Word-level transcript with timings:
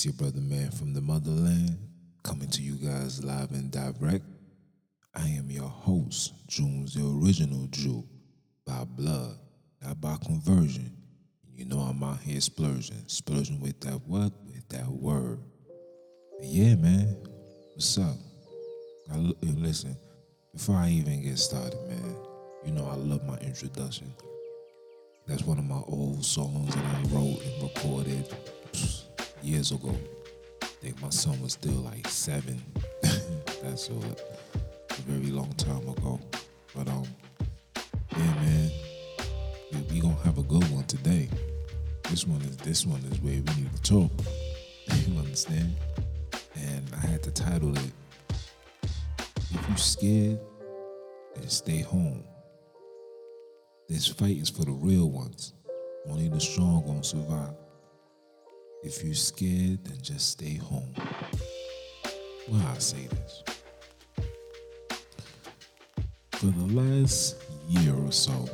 It's 0.00 0.06
your 0.06 0.14
brother 0.14 0.40
man 0.40 0.70
from 0.70 0.94
the 0.94 1.02
motherland 1.02 1.76
coming 2.22 2.48
to 2.48 2.62
you 2.62 2.76
guys 2.76 3.22
live 3.22 3.50
and 3.50 3.70
direct. 3.70 4.24
I 5.14 5.28
am 5.28 5.50
your 5.50 5.68
host, 5.68 6.32
Junes, 6.46 6.94
the 6.94 7.06
original 7.06 7.66
Jew, 7.66 8.08
by 8.64 8.84
blood, 8.84 9.36
not 9.82 10.00
by 10.00 10.16
conversion. 10.24 10.90
You 11.54 11.66
know 11.66 11.80
I'm 11.80 12.02
out 12.02 12.20
here 12.20 12.40
splurging, 12.40 13.04
splurging 13.08 13.60
with 13.60 13.78
that 13.80 14.00
what? 14.06 14.32
With 14.46 14.66
that 14.70 14.88
word. 14.88 15.38
But 16.38 16.48
yeah, 16.48 16.76
man, 16.76 17.14
what's 17.74 17.98
up? 17.98 18.16
I, 19.12 19.16
hey, 19.16 19.52
listen, 19.58 19.98
before 20.54 20.76
I 20.76 20.88
even 20.88 21.22
get 21.24 21.38
started, 21.38 21.78
man, 21.86 22.16
you 22.64 22.72
know 22.72 22.88
I 22.90 22.94
love 22.94 23.22
my 23.26 23.36
introduction. 23.40 24.14
That's 25.26 25.42
one 25.42 25.58
of 25.58 25.66
my 25.66 25.82
old 25.86 26.24
songs 26.24 26.74
that 26.74 26.84
I 26.86 27.02
wrote 27.14 27.42
and 27.44 27.62
recorded 27.64 28.34
psh, 28.72 29.09
years 29.44 29.72
ago. 29.72 29.94
I 30.62 30.66
think 30.66 31.02
my 31.02 31.10
son 31.10 31.40
was 31.42 31.52
still 31.54 31.72
like 31.72 32.06
seven. 32.08 32.60
That's 33.62 33.88
a, 33.88 33.92
a 33.92 35.02
very 35.06 35.30
long 35.30 35.52
time 35.54 35.88
ago. 35.88 36.20
But 36.74 36.88
um, 36.88 37.04
yeah, 38.16 38.34
man, 38.34 38.70
we, 39.72 39.78
we 39.94 40.00
gonna 40.00 40.14
have 40.24 40.38
a 40.38 40.42
good 40.42 40.64
one 40.70 40.84
today. 40.84 41.28
This 42.04 42.26
one 42.26 42.40
is 42.42 42.56
this 42.58 42.86
one 42.86 43.00
is 43.10 43.20
where 43.20 43.34
we 43.34 43.62
need 43.62 43.74
to 43.76 43.82
talk. 43.82 44.10
you 45.06 45.18
understand? 45.18 45.74
And 46.56 46.84
I 46.96 47.06
had 47.06 47.22
to 47.24 47.30
title 47.30 47.76
it 47.76 47.92
if 49.52 49.68
you 49.68 49.76
scared, 49.76 50.40
then 51.34 51.48
stay 51.48 51.80
home. 51.80 52.22
This 53.88 54.06
fight 54.06 54.36
is 54.36 54.48
for 54.48 54.64
the 54.64 54.72
real 54.72 55.10
ones. 55.10 55.54
Only 56.08 56.28
the 56.28 56.40
strong 56.40 56.84
gonna 56.86 57.02
survive. 57.02 57.54
If 58.82 59.04
you're 59.04 59.14
scared, 59.14 59.84
then 59.84 59.98
just 60.02 60.30
stay 60.30 60.54
home. 60.54 60.94
Why 62.48 62.72
I 62.74 62.78
say 62.78 63.08
this? 63.08 63.42
For 66.32 66.46
the 66.46 66.74
last 66.74 67.36
year 67.68 67.94
or 67.94 68.12
so, 68.12 68.48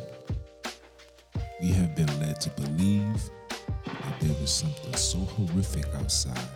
we 1.60 1.68
have 1.68 1.94
been 1.94 2.20
led 2.20 2.40
to 2.40 2.50
believe 2.50 3.30
that 3.84 4.20
there 4.20 4.34
was 4.40 4.50
something 4.50 4.94
so 4.94 5.18
horrific 5.18 5.86
outside 5.94 6.48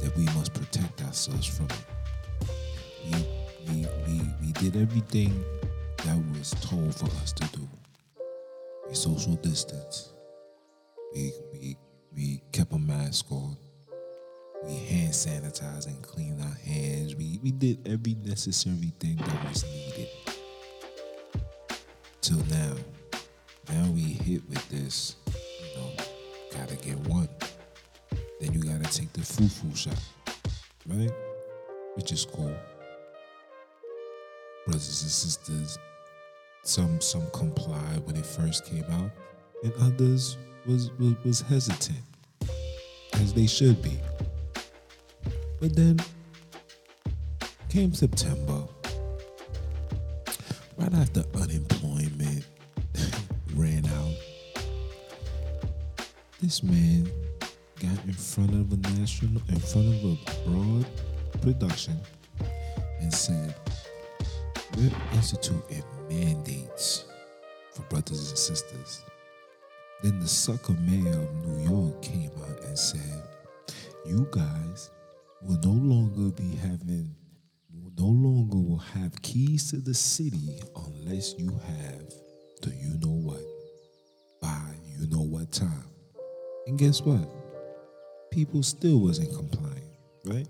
that 0.00 0.16
we 0.16 0.24
must 0.36 0.52
protect 0.52 1.02
ourselves 1.02 1.46
from 1.46 1.66
it 1.66 1.94
we, 3.12 3.26
we, 3.68 3.86
we, 4.06 4.20
we 4.40 4.52
did 4.52 4.76
everything 4.76 5.44
that 6.04 6.16
was 6.36 6.50
told 6.60 6.94
for 6.94 7.06
us 7.22 7.32
to 7.32 7.46
do. 7.56 7.68
We 8.88 8.94
social 8.94 9.34
distance. 9.36 10.12
We, 11.14 11.32
we, 11.52 11.76
we 12.14 12.42
kept 12.52 12.72
a 12.72 12.78
mask 12.78 13.30
on. 13.30 13.56
We 14.64 14.74
hand 14.76 15.12
sanitized 15.12 15.86
and 15.86 16.02
cleaned 16.02 16.40
our 16.40 16.56
hands. 16.64 17.14
We, 17.14 17.38
we 17.42 17.50
did 17.50 17.86
every 17.86 18.14
necessary 18.24 18.92
thing 18.98 19.16
that 19.16 19.48
was 19.48 19.64
needed. 19.64 20.08
Till 22.20 22.44
now. 22.50 22.74
Now 23.68 23.90
we 23.90 24.00
hit 24.00 24.42
with 24.48 24.68
this, 24.68 25.16
you 25.26 25.80
know, 25.80 25.90
gotta 26.52 26.76
get 26.76 26.96
one. 27.08 27.28
Then 28.40 28.52
you 28.52 28.62
gotta 28.62 28.90
take 28.92 29.12
the 29.12 29.22
foo-foo 29.22 29.74
shot, 29.74 30.00
right? 30.86 31.12
Which 31.94 32.12
is 32.12 32.26
cool 32.26 32.54
brothers 34.64 35.02
and 35.02 35.10
sisters. 35.10 35.78
Some 36.62 37.00
some 37.00 37.26
complied 37.32 38.06
when 38.06 38.16
it 38.16 38.24
first 38.24 38.64
came 38.64 38.84
out, 38.84 39.10
and 39.62 39.72
others 39.80 40.38
was 40.66 40.90
was, 40.98 41.14
was 41.24 41.40
hesitant, 41.42 41.98
as 43.14 43.32
they 43.34 43.46
should 43.46 43.82
be. 43.82 43.98
But 45.60 45.76
then 45.76 45.98
came 47.68 47.92
September, 47.92 48.62
right 50.76 50.94
after 50.94 51.24
unemployment 51.34 52.44
ran 53.54 53.84
out. 53.86 54.14
This 56.40 56.62
man 56.62 57.08
got 57.80 58.04
in 58.04 58.12
front 58.12 58.50
of 58.50 58.72
a 58.72 58.76
national, 58.98 59.42
in 59.48 59.58
front 59.58 59.88
of 59.88 60.04
a 60.04 60.48
broad 60.48 60.86
production, 61.42 61.98
and 63.00 63.12
said, 63.12 63.54
we're 64.76 64.90
instituting 65.12 65.84
mandates 66.08 67.04
for 67.72 67.82
brothers 67.82 68.30
and 68.30 68.38
sisters. 68.38 69.02
Then 70.04 70.20
the 70.20 70.28
sucker 70.28 70.74
mayor 70.74 71.18
of 71.18 71.46
New 71.46 71.64
York 71.66 72.02
came 72.02 72.30
out 72.42 72.62
and 72.64 72.78
said, 72.78 73.22
You 74.04 74.28
guys 74.30 74.90
will 75.40 75.58
no 75.64 75.70
longer 75.70 76.30
be 76.30 76.56
having, 76.56 77.14
no 77.96 78.08
longer 78.08 78.58
will 78.58 78.76
have 78.76 79.22
keys 79.22 79.70
to 79.70 79.78
the 79.78 79.94
city 79.94 80.60
unless 80.76 81.32
you 81.38 81.58
have 81.66 82.12
the 82.60 82.74
you 82.76 82.98
know 83.00 83.16
what 83.16 83.40
by 84.42 84.74
you 84.84 85.06
know 85.06 85.22
what 85.22 85.50
time. 85.50 85.86
And 86.66 86.78
guess 86.78 87.00
what? 87.00 87.26
People 88.30 88.62
still 88.62 89.00
wasn't 89.00 89.34
complying, 89.34 89.96
right? 90.26 90.48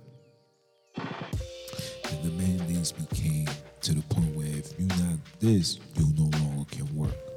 And 0.96 2.24
the 2.24 2.32
mandates 2.32 2.90
became 2.90 3.46
to 3.82 3.94
the 3.94 4.02
point 4.02 4.34
where 4.34 4.48
if 4.48 4.72
you're 4.80 4.88
not 4.88 5.20
this, 5.38 5.78
you 5.94 6.12
no 6.16 6.24
longer 6.40 6.64
can 6.72 6.92
work. 6.96 7.33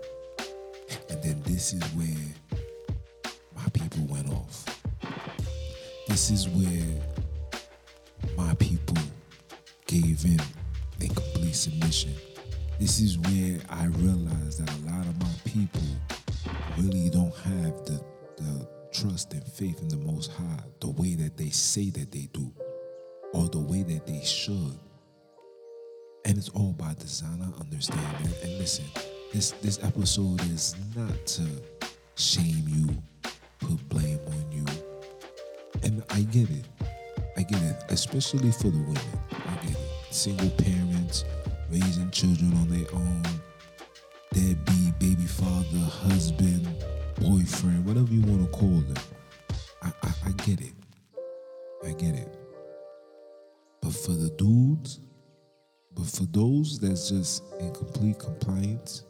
And 1.10 1.24
then 1.24 1.42
this 1.44 1.74
is 1.74 1.84
where 1.94 2.62
my 3.56 3.68
people 3.74 4.06
went 4.06 4.30
off. 4.30 4.66
This 6.08 6.32
is 6.32 6.48
where 6.50 7.02
my 8.36 8.54
people 8.56 8.98
gave 9.86 10.26
in 10.26 10.40
in 11.00 11.10
complete 11.10 11.56
submission. 11.56 12.14
This 12.80 13.00
is 13.00 13.18
where 13.18 13.60
I 13.70 13.86
realized 13.86 14.64
that 14.64 14.70
a 14.70 14.92
lot 14.92 15.06
of 15.06 15.20
my 15.20 15.34
people 15.46 15.82
really 16.78 17.10
don't 17.10 17.36
have 17.36 17.86
the, 17.86 18.04
the 18.38 18.68
trust 18.92 19.34
and 19.34 19.44
faith 19.44 19.82
in 19.82 19.88
the 19.88 19.98
Most 19.98 20.32
High 20.32 20.64
the 20.80 20.90
way 20.90 21.16
that 21.16 21.38
they 21.38 21.50
say 21.50 21.90
that 21.92 22.12
they 22.12 22.30
do 22.34 22.52
or 23.34 23.48
the 23.50 23.60
way 23.60 23.84
that 23.84 24.06
they 24.06 24.22
should. 24.24 24.80
And 26.26 26.38
it's 26.38 26.50
all 26.50 26.74
by 26.74 26.94
design. 26.96 27.42
I 27.42 27.60
understand 27.60 28.00
that. 28.24 28.44
And 28.44 28.58
listen, 28.58 28.86
this 29.34 29.52
this 29.62 29.84
episode 29.84 30.42
is 30.52 30.76
not 30.96 31.26
to 31.26 31.44
shame 32.16 32.64
you, 32.68 32.88
put 33.60 33.90
blame 33.90 34.20
on 34.28 34.52
you. 34.52 34.66
And 35.84 36.04
I 36.10 36.22
get 36.22 36.50
it. 36.50 36.66
I 37.36 37.44
get 37.44 37.62
it. 37.62 37.84
Especially 37.90 38.52
for 38.52 38.70
the 38.70 38.80
women. 38.80 39.20
I 39.32 39.66
get 39.66 39.72
it. 39.72 39.78
Single 40.12 40.50
parents, 40.52 41.26
raising 41.70 42.10
children 42.12 42.54
on 42.54 42.70
their 42.70 42.88
own, 42.94 43.24
deadbeat, 44.34 44.98
baby 45.00 45.26
father, 45.26 45.80
husband, 45.80 46.68
boyfriend, 47.22 47.86
whatever 47.86 48.12
you 48.12 48.22
want 48.22 48.52
to 48.52 48.58
call 48.58 48.70
them. 48.70 49.04
I, 49.84 49.92
I, 50.04 50.12
I 50.28 50.32
get 50.46 50.62
it. 50.62 50.74
I 51.86 51.92
get 51.92 52.16
it. 52.16 52.38
But 53.82 53.94
for 53.94 54.12
the 54.12 54.30
dudes, 54.32 55.00
but 55.94 56.06
for 56.06 56.26
those 56.26 56.80
that's 56.80 57.10
just 57.10 57.44
in 57.60 57.74
complete 57.74 58.20
compliance, 58.20 59.04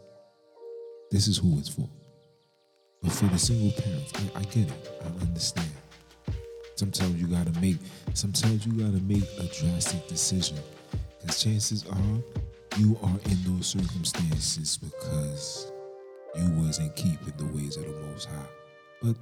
this 1.12 1.28
is 1.28 1.38
who 1.38 1.58
it's 1.58 1.70
for. 1.70 1.90
But 3.02 3.12
for 3.12 3.26
the 3.26 3.38
single 3.38 3.72
parents, 3.82 4.12
I, 4.16 4.40
I 4.40 4.44
get 4.44 4.70
it. 4.70 4.92
I 5.02 5.24
understand. 5.26 5.70
Sometimes 6.76 7.20
you 7.22 7.28
gotta 7.28 7.58
make 7.60 7.78
sometimes 8.14 8.66
you 8.66 8.74
gotta 8.74 9.02
make 9.04 9.24
a 9.40 9.48
drastic 9.48 10.08
decision. 10.08 10.58
Because 11.20 11.44
chances 11.44 11.86
are 11.88 12.78
you 12.78 12.98
are 13.02 13.20
in 13.26 13.56
those 13.56 13.68
circumstances 13.68 14.78
because 14.78 15.72
you 16.36 16.50
wasn't 16.62 16.96
keeping 16.96 17.34
the 17.38 17.46
ways 17.46 17.78
of 17.78 17.86
the 17.86 18.00
most 18.08 18.30
high. 18.30 18.50
But 19.02 19.16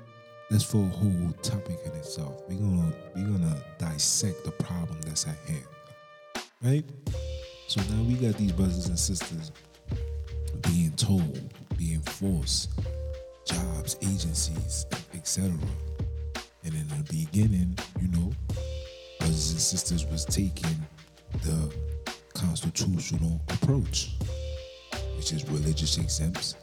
that's 0.49 0.63
for 0.63 0.83
a 0.83 0.87
whole 0.87 1.31
topic 1.41 1.79
in 1.85 1.91
itself. 1.93 2.41
We're 2.47 2.57
gonna 2.57 2.93
we're 3.15 3.25
gonna 3.25 3.61
dissect 3.77 4.43
the 4.43 4.51
problem 4.51 4.99
that's 5.01 5.27
at 5.27 5.37
hand. 5.47 5.65
Right? 6.61 6.85
So 7.67 7.81
now 7.93 8.03
we 8.03 8.15
got 8.15 8.35
these 8.37 8.51
brothers 8.51 8.87
and 8.87 8.99
sisters 8.99 9.51
being 10.61 10.91
told, 10.91 11.53
being 11.77 12.01
forced, 12.01 12.71
jobs, 13.45 13.97
agencies, 14.01 14.85
etc. 15.13 15.51
And 16.63 16.73
in 16.73 16.87
the 16.87 17.03
beginning, 17.09 17.77
you 18.01 18.07
know, 18.09 18.31
brothers 19.19 19.51
and 19.51 19.61
sisters 19.61 20.05
was 20.05 20.25
taking 20.25 20.75
the 21.43 21.73
constitutional 22.33 23.41
approach, 23.49 24.15
which 25.17 25.31
is 25.31 25.47
religious 25.49 25.97
exempts, 25.97 26.55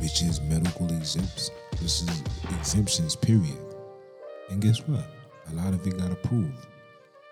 which 0.00 0.22
is 0.22 0.40
medical 0.42 0.86
exempts. 0.86 1.50
This 1.80 2.02
is 2.02 2.22
exemptions, 2.50 3.16
period. 3.16 3.58
And 4.50 4.60
guess 4.60 4.80
what? 4.86 5.04
A 5.50 5.54
lot 5.54 5.74
of 5.74 5.86
it 5.86 5.98
got 5.98 6.12
approved. 6.12 6.66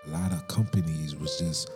A 0.06 0.10
lot 0.10 0.32
of 0.32 0.46
companies 0.48 1.14
was 1.16 1.38
just, 1.38 1.70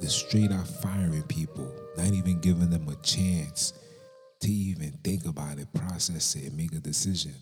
just 0.00 0.26
straight 0.26 0.50
out 0.50 0.66
firing 0.66 1.22
people, 1.24 1.72
not 1.96 2.12
even 2.12 2.40
giving 2.40 2.70
them 2.70 2.88
a 2.88 2.96
chance 2.96 3.74
to 4.44 4.52
even 4.52 4.92
think 5.02 5.24
about 5.24 5.58
it, 5.58 5.72
process 5.72 6.36
it, 6.36 6.52
make 6.52 6.72
a 6.72 6.78
decision. 6.78 7.34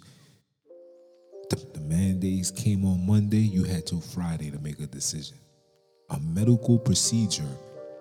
The, 1.50 1.56
the 1.74 1.80
mandates 1.80 2.52
came 2.52 2.84
on 2.84 3.04
Monday, 3.04 3.38
you 3.38 3.64
had 3.64 3.86
till 3.86 4.00
Friday 4.00 4.52
to 4.52 4.58
make 4.60 4.78
a 4.78 4.86
decision. 4.86 5.36
A 6.10 6.20
medical 6.20 6.78
procedure 6.78 7.48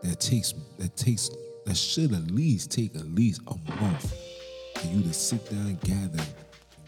that 0.03 0.19
takes 0.19 0.53
that 0.77 0.95
takes 0.95 1.31
that 1.65 1.75
should 1.75 2.13
at 2.13 2.30
least 2.30 2.71
take 2.71 2.95
at 2.95 3.06
least 3.06 3.42
a 3.48 3.56
month 3.81 4.13
for 4.75 4.88
you 4.88 5.01
to 5.01 5.13
sit 5.13 5.50
down, 5.50 5.80
gather, 5.83 6.24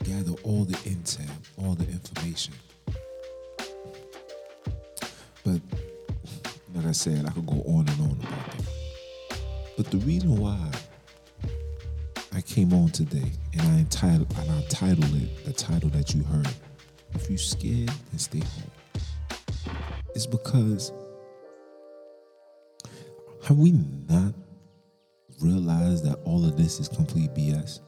gather 0.04 0.34
all 0.44 0.66
the 0.66 0.78
intel, 0.90 1.30
all 1.58 1.74
the 1.74 1.86
information. 1.86 2.54
But 5.44 5.62
like 6.76 6.86
I 6.86 6.92
said, 6.92 7.26
I 7.26 7.32
could 7.32 7.48
go 7.48 7.64
on 7.66 7.88
and 7.88 8.02
on 8.02 8.20
about 8.22 8.52
that. 8.52 8.66
But 9.78 9.90
the 9.90 9.98
reason 9.98 10.38
why 10.38 10.72
came 12.46 12.74
on 12.74 12.90
today 12.90 13.32
and 13.54 13.62
I 13.62 13.80
entitled 13.80 14.34
and 14.38 14.52
I 14.52 14.62
titled 14.70 15.14
it 15.16 15.46
the 15.46 15.54
title 15.54 15.90
that 15.90 16.14
you 16.14 16.24
heard. 16.24 16.48
If 17.14 17.30
you 17.30 17.38
scared, 17.38 17.90
then 17.90 18.20
stay 18.20 18.40
home. 18.40 19.76
It's 20.16 20.26
because 20.26 20.92
have 23.46 23.58
we 23.58 23.72
not 24.10 24.34
realized 25.42 26.06
that 26.06 26.20
all 26.24 26.46
of 26.46 26.58
this 26.58 26.80
is 26.80 26.88
complete 26.88 27.34
BS? 27.34 27.80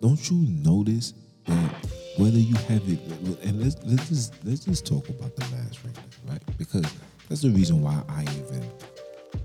Don't 0.00 0.30
you 0.30 0.36
notice 0.48 1.14
that 1.46 1.74
whether 2.16 2.38
you 2.38 2.54
have 2.68 2.82
it 2.88 3.00
and 3.44 3.60
let's 3.60 3.76
let's 3.84 4.08
just 4.08 4.34
let's 4.44 4.64
just 4.64 4.86
talk 4.86 5.08
about 5.08 5.34
the 5.36 5.44
mask 5.56 5.80
right 5.84 5.96
now, 5.96 6.32
right? 6.32 6.58
Because 6.58 6.86
that's 7.28 7.42
the 7.42 7.50
reason 7.50 7.80
why 7.80 8.02
I 8.08 8.22
even 8.22 8.70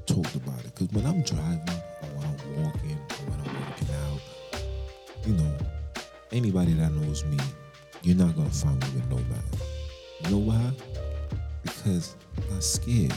talked 0.06 0.36
about 0.36 0.60
it. 0.60 0.76
Because 0.76 0.90
when 0.90 1.06
I'm 1.06 1.22
driving 1.22 1.82
or 2.02 2.10
when 2.16 2.26
I'm 2.26 2.64
walking 2.64 2.97
anybody 6.38 6.74
that 6.74 6.92
knows 6.94 7.26
me, 7.26 7.38
you're 8.04 8.16
not 8.16 8.36
gonna 8.36 8.50
find 8.50 8.80
me 8.80 8.90
with 8.96 9.10
no. 9.10 9.18
You 10.24 10.32
know 10.32 10.38
why? 10.38 10.72
Because 11.64 12.16
I'm 12.38 12.54
not 12.54 12.64
scared. 12.64 13.14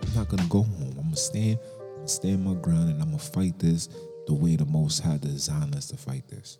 I'm 0.00 0.14
not 0.14 0.28
gonna 0.28 0.46
go 0.48 0.62
home. 0.62 0.94
I'm 0.98 1.04
gonna 1.04 1.16
stand, 1.16 1.58
I'm 1.80 1.94
gonna 1.96 2.08
stand 2.08 2.44
my 2.44 2.54
ground 2.54 2.90
and 2.90 3.02
I'm 3.02 3.08
gonna 3.10 3.18
fight 3.18 3.58
this 3.58 3.88
the 4.26 4.34
way 4.34 4.54
the 4.54 4.64
most 4.66 5.00
high 5.00 5.18
designed 5.18 5.74
us 5.74 5.88
to 5.88 5.96
fight 5.96 6.26
this. 6.28 6.58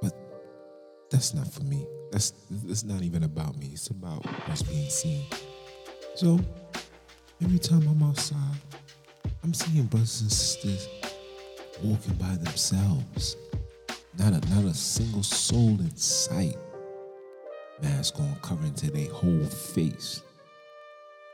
But 0.00 0.16
that's 1.10 1.34
not 1.34 1.52
for 1.52 1.64
me. 1.64 1.86
That's 2.12 2.32
it's 2.68 2.84
not 2.84 3.02
even 3.02 3.24
about 3.24 3.58
me. 3.58 3.70
It's 3.72 3.88
about 3.88 4.24
what's 4.46 4.62
being 4.62 4.90
seen. 4.90 5.24
So 6.14 6.38
every 7.42 7.58
time 7.58 7.86
I'm 7.88 8.02
outside, 8.04 8.38
I'm 9.42 9.54
seeing 9.54 9.86
brothers 9.86 10.20
and 10.20 10.32
sisters 10.32 10.88
walking 11.82 12.14
by 12.14 12.36
themselves. 12.36 13.36
Not 14.20 14.34
a 14.34 14.54
not 14.54 14.64
a 14.66 14.74
single 14.74 15.22
soul 15.22 15.80
in 15.80 15.96
sight. 15.96 16.58
Mask 17.80 18.20
on 18.20 18.36
covering 18.42 18.74
to 18.74 18.90
their 18.90 19.10
whole 19.10 19.46
face. 19.46 20.20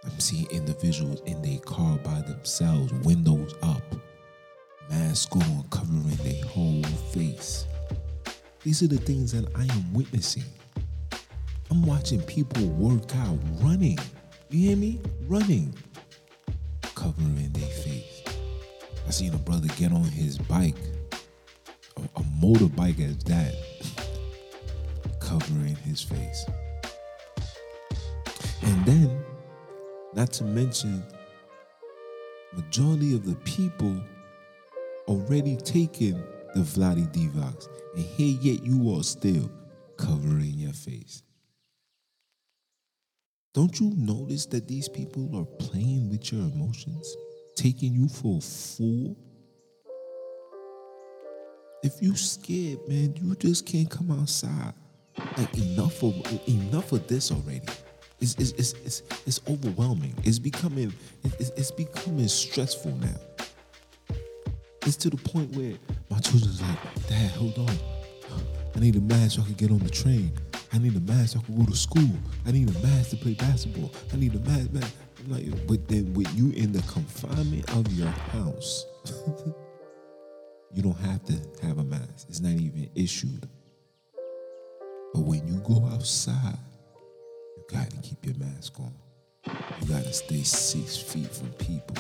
I'm 0.05 0.21
seeing 0.21 0.47
individuals 0.53 1.21
in 1.27 1.43
their 1.43 1.59
car 1.59 1.99
by 1.99 2.21
themselves, 2.21 2.93
windows 3.05 3.57
up, 3.61 3.83
mask 4.89 5.35
on 5.35 5.65
covering 5.69 6.15
their 6.23 6.45
whole 6.45 6.85
face. 7.11 7.67
These 8.63 8.85
are 8.85 8.87
the 8.87 8.99
things 8.99 9.33
that 9.33 9.53
I 9.57 9.63
am 9.63 9.93
witnessing. 9.93 10.45
I'm 11.73 11.83
watching 11.85 12.23
people 12.23 12.69
work 12.69 13.17
out, 13.17 13.39
running. 13.63 13.99
You 14.49 14.69
hear 14.69 14.77
me? 14.77 15.01
Running, 15.27 15.75
covering 16.95 17.51
their 17.51 17.69
face. 17.69 18.23
I 19.09 19.11
seen 19.11 19.35
a 19.35 19.39
brother 19.39 19.67
get 19.77 19.91
on 19.91 20.05
his 20.05 20.39
bike, 20.39 20.77
a, 22.15 22.23
motorbike 22.43 23.01
as 23.01 23.19
that, 23.25 23.55
covering 25.21 25.77
his 25.77 26.03
face. 26.03 26.47
And 28.63 28.85
then, 28.85 29.25
not 30.15 30.33
to 30.35 30.45
mention, 30.45 31.03
majority 32.53 33.15
of 33.15 33.25
the 33.27 33.37
people 33.37 34.01
already 35.09 35.57
taken 35.57 36.23
the 36.55 36.61
Vladi 36.63 37.07
Divox, 37.13 37.69
and 37.95 38.05
here 38.05 38.39
yet 38.41 38.65
you 38.65 38.97
are 38.97 39.03
still 39.03 39.51
covering 39.97 40.55
your 40.55 40.73
face. 40.73 41.23
Don't 43.55 43.81
you 43.81 43.93
notice 43.97 44.47
that 44.47 44.69
these 44.69 44.89
people 44.89 45.35
are 45.35 45.45
playing 45.45 46.11
with 46.11 46.31
your 46.31 46.43
emotions, 46.43 47.17
taking 47.57 47.95
you 47.95 48.09
for 48.09 48.39
a 48.39 48.41
fool? 48.41 49.17
If 51.87 52.03
you 52.03 52.17
scared, 52.17 52.81
man, 52.89 53.15
you 53.15 53.37
just 53.37 53.65
can't 53.65 53.89
come 53.89 54.11
outside. 54.11 54.75
Like 55.39 55.57
enough 55.57 56.03
of 56.03 56.17
enough 56.49 56.91
of 56.91 57.07
this 57.07 57.31
already. 57.31 57.63
It's 58.21 58.35
it's 58.35 58.51
it's 58.59 58.73
it's, 58.85 59.03
it's 59.25 59.41
overwhelming. 59.49 60.13
It's 60.25 60.41
becoming 60.41 60.93
it's, 61.23 61.51
it's 61.51 61.71
becoming 61.71 62.27
stressful 62.27 62.91
now. 62.97 63.47
It's 64.83 64.97
to 64.97 65.11
the 65.11 65.17
point 65.17 65.55
where 65.55 65.75
my 66.11 66.19
children's 66.19 66.61
like, 66.61 67.07
Dad, 67.07 67.31
hold 67.31 67.57
on. 67.57 67.79
I 68.75 68.81
need 68.81 68.97
a 68.97 69.01
mask 69.01 69.37
so 69.37 69.43
I 69.43 69.45
can 69.45 69.55
get 69.55 69.71
on 69.71 69.79
the 69.79 69.89
train. 69.89 70.33
I 70.73 70.79
need 70.79 70.97
a 70.97 71.01
mask 71.01 71.35
so 71.35 71.39
I 71.39 71.43
can 71.45 71.57
go 71.57 71.71
to 71.71 71.77
school. 71.77 72.19
I 72.47 72.51
need 72.51 72.69
a 72.69 72.79
mask 72.81 73.11
to 73.11 73.17
play 73.17 73.35
basketball. 73.35 73.93
I 74.13 74.17
need 74.17 74.35
a 74.35 74.41
mask, 74.41 74.73
man. 74.73 74.91
I'm 75.21 75.31
like, 75.31 75.67
but 75.69 75.87
then 75.87 76.13
with 76.15 76.35
you 76.37 76.51
in 76.51 76.73
the 76.73 76.83
confinement 76.83 77.71
of 77.77 77.93
your 77.93 78.09
house, 78.09 78.87
you 80.77 80.83
don't 80.83 80.99
have 80.99 81.25
to 81.25 81.33
have 81.67 81.79
a 81.79 81.85
mask. 81.85 82.27
It's 82.29 82.41
not 82.41 82.53
even 82.53 82.91
issued. 82.95 83.49
But 85.15 85.23
when 85.23 85.49
you 85.49 85.59
go 85.61 85.83
outside, 85.87 86.59
you 87.57 87.65
gotta 87.73 87.97
keep 88.03 88.23
your 88.27 88.35
mask 88.35 88.79
on. 88.79 88.93
You 89.47 89.89
gotta 89.89 90.13
stay 90.13 90.43
six 90.43 90.99
feet 90.99 91.33
from 91.33 91.49
people. 91.53 91.97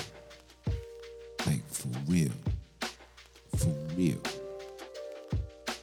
Like 1.46 1.66
for 1.68 1.88
real. 2.06 2.32
For 3.56 3.74
real. 3.96 4.20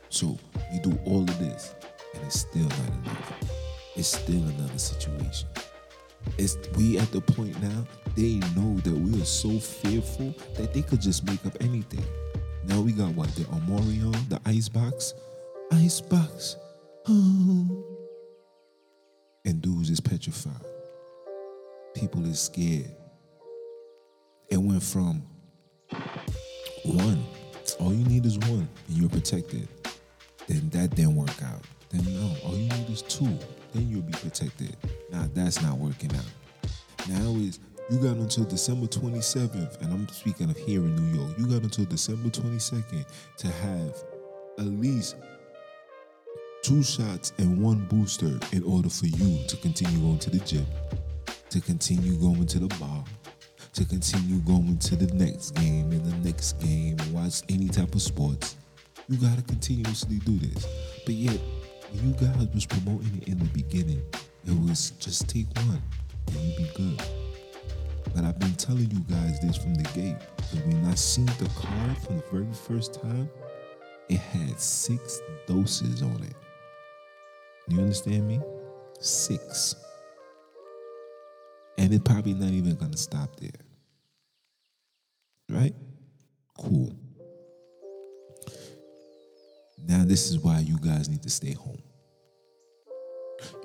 So 0.10 0.38
you 0.72 0.80
do 0.80 1.00
all 1.06 1.24
of 1.24 1.40
this, 1.40 1.74
and 2.14 2.24
it's 2.24 2.42
still 2.42 2.68
not 2.68 2.90
enough. 3.04 3.34
It's 3.96 4.10
still 4.10 4.44
another 4.44 4.78
situation. 4.78 5.48
It's 6.38 6.58
we 6.78 7.00
at 7.00 7.12
the 7.12 7.22
point 7.22 7.60
now, 7.60 7.88
they 8.16 8.36
know 8.56 8.78
that 8.82 8.94
we 8.94 9.20
are 9.20 9.26
so 9.26 9.58
fearful 9.58 10.36
that 10.58 10.76
they 10.76 10.84
could 10.84 11.02
just 11.02 11.26
make 11.26 11.44
up 11.48 11.58
anything. 11.60 12.06
Now 12.66 12.82
we 12.82 12.92
got 12.92 13.14
what? 13.14 13.30
The 13.36 13.44
Omarion, 13.44 14.30
the 14.30 14.40
icebox. 14.46 15.14
Icebox. 15.72 16.56
Oh. 17.08 17.86
And 19.46 19.62
dudes 19.62 19.90
is 19.90 20.00
petrified. 20.00 20.54
People 21.94 22.26
is 22.26 22.40
scared. 22.40 22.96
It 24.50 24.58
went 24.58 24.84
from 24.84 25.24
one. 26.86 27.24
All 27.80 27.94
you 27.94 28.06
need 28.06 28.26
is 28.26 28.38
one, 28.40 28.68
and 28.88 28.98
you're 28.98 29.10
protected. 29.10 29.68
Then 30.48 30.70
that 30.70 30.96
didn't 30.96 31.16
work 31.16 31.42
out. 31.44 31.62
Then 31.90 32.06
no, 32.14 32.36
all 32.46 32.56
you 32.56 32.70
need 32.70 32.90
is 32.90 33.02
two. 33.02 33.38
Then 33.74 33.90
you'll 33.90 34.02
be 34.02 34.14
protected. 34.14 34.76
Now 35.12 35.28
that's 35.34 35.62
not 35.62 35.78
working 35.78 36.12
out. 36.16 36.70
Now 37.10 37.36
is 37.36 37.60
you 37.90 37.98
got 37.98 38.16
until 38.16 38.46
December 38.46 38.88
27th, 38.88 39.82
and 39.82 39.94
I'm 39.94 40.08
speaking 40.10 40.50
of 40.50 40.58
here 40.58 40.82
in 40.82 40.96
New 40.96 41.20
York. 41.20 41.38
You 41.38 41.48
got 41.48 41.64
until 41.64 41.86
December 41.86 42.30
22nd 42.30 43.06
to 43.38 43.48
have 43.48 44.04
at 44.58 44.66
least 44.66 45.16
two 46.62 46.82
shots 46.82 47.34
and 47.40 47.62
one 47.62 47.86
booster 47.88 48.40
in 48.54 48.64
order 48.64 48.90
for 48.90 49.08
you 49.08 49.46
to 49.48 49.58
continue 49.58 50.00
going 50.00 50.20
to 50.20 50.30
the 50.30 50.40
gym, 50.40 50.66
to 51.50 51.60
continue 51.60 52.16
going 52.16 52.46
to 52.46 52.60
the 52.60 52.74
bar, 52.80 53.04
to 53.74 53.86
continue 53.86 54.40
going 54.40 54.78
to 54.78 54.96
the 54.96 55.14
next 55.16 55.52
game 55.52 55.92
and 55.92 56.06
the 56.06 56.30
next 56.30 56.54
game 56.60 56.96
watch 57.12 57.42
any 57.50 57.68
type 57.68 57.94
of 57.96 58.02
sports. 58.02 58.56
You 59.10 59.18
gotta 59.18 59.42
continuously 59.42 60.20
do 60.20 60.40
this. 60.40 60.66
But 61.06 61.16
yet, 61.16 61.40
you 61.94 62.14
guys 62.14 62.48
was 62.54 62.66
promoting 62.66 63.22
it 63.22 63.28
in 63.28 63.40
the 63.40 63.46
beginning, 63.46 64.02
it 64.48 64.58
was 64.66 64.92
just 64.92 65.28
take 65.28 65.48
one 65.58 65.82
and 66.28 66.36
you'd 66.38 66.58
be 66.58 66.72
good. 66.76 67.23
But 68.14 68.26
I've 68.26 68.40
been 68.40 68.54
telling 68.56 68.90
you 68.92 69.00
guys 69.10 69.40
this 69.40 69.58
from 69.58 69.74
the 69.76 69.84
gate. 69.94 70.18
When 70.66 70.86
I 70.86 70.94
seen 70.94 71.26
the 71.26 71.50
card 71.56 71.98
for 71.98 72.14
the 72.14 72.24
very 72.32 72.54
first 72.54 73.02
time, 73.02 73.30
it 74.10 74.20
had 74.20 74.60
six 74.60 75.20
doses 75.48 76.02
on 76.02 76.22
it. 76.24 76.36
You 77.68 77.80
understand 77.80 78.28
me? 78.28 78.40
Six. 79.00 79.76
And 81.78 81.94
it 81.94 82.06
probably 82.06 82.34
not 82.34 82.52
even 82.52 82.76
gonna 82.76 82.98
stop 82.98 83.36
there. 83.38 83.50
Right? 85.50 85.74
Cool. 86.58 86.96
Now, 89.86 90.06
this 90.06 90.30
is 90.30 90.40
why 90.40 90.60
you 90.60 90.78
guys 90.78 91.10
need 91.10 91.24
to 91.24 91.30
stay 91.30 91.54
home. 91.54 91.82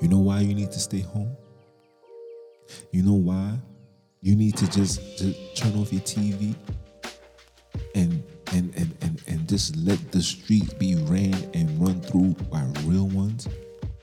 You 0.00 0.09
know 0.09 0.19
why 0.19 0.40
you 0.40 0.55
need 0.55 0.73
to 0.73 0.81
stay 0.81 1.00
home? 1.00 1.37
You 2.93 3.02
know 3.02 3.14
why? 3.14 3.59
You 4.21 4.35
need 4.35 4.57
to 4.57 4.69
just, 4.71 5.01
just 5.19 5.57
turn 5.57 5.75
off 5.77 5.93
your 5.93 6.03
TV 6.03 6.55
and 7.95 8.23
and, 8.53 8.73
and 8.77 8.97
and 9.03 9.23
and 9.27 9.49
just 9.49 9.77
let 9.77 10.13
the 10.13 10.23
streets 10.23 10.73
be 10.75 10.95
ran 10.95 11.35
and 11.55 11.81
run 11.81 12.01
through 12.01 12.35
by 12.51 12.63
real 12.85 13.09
ones 13.09 13.49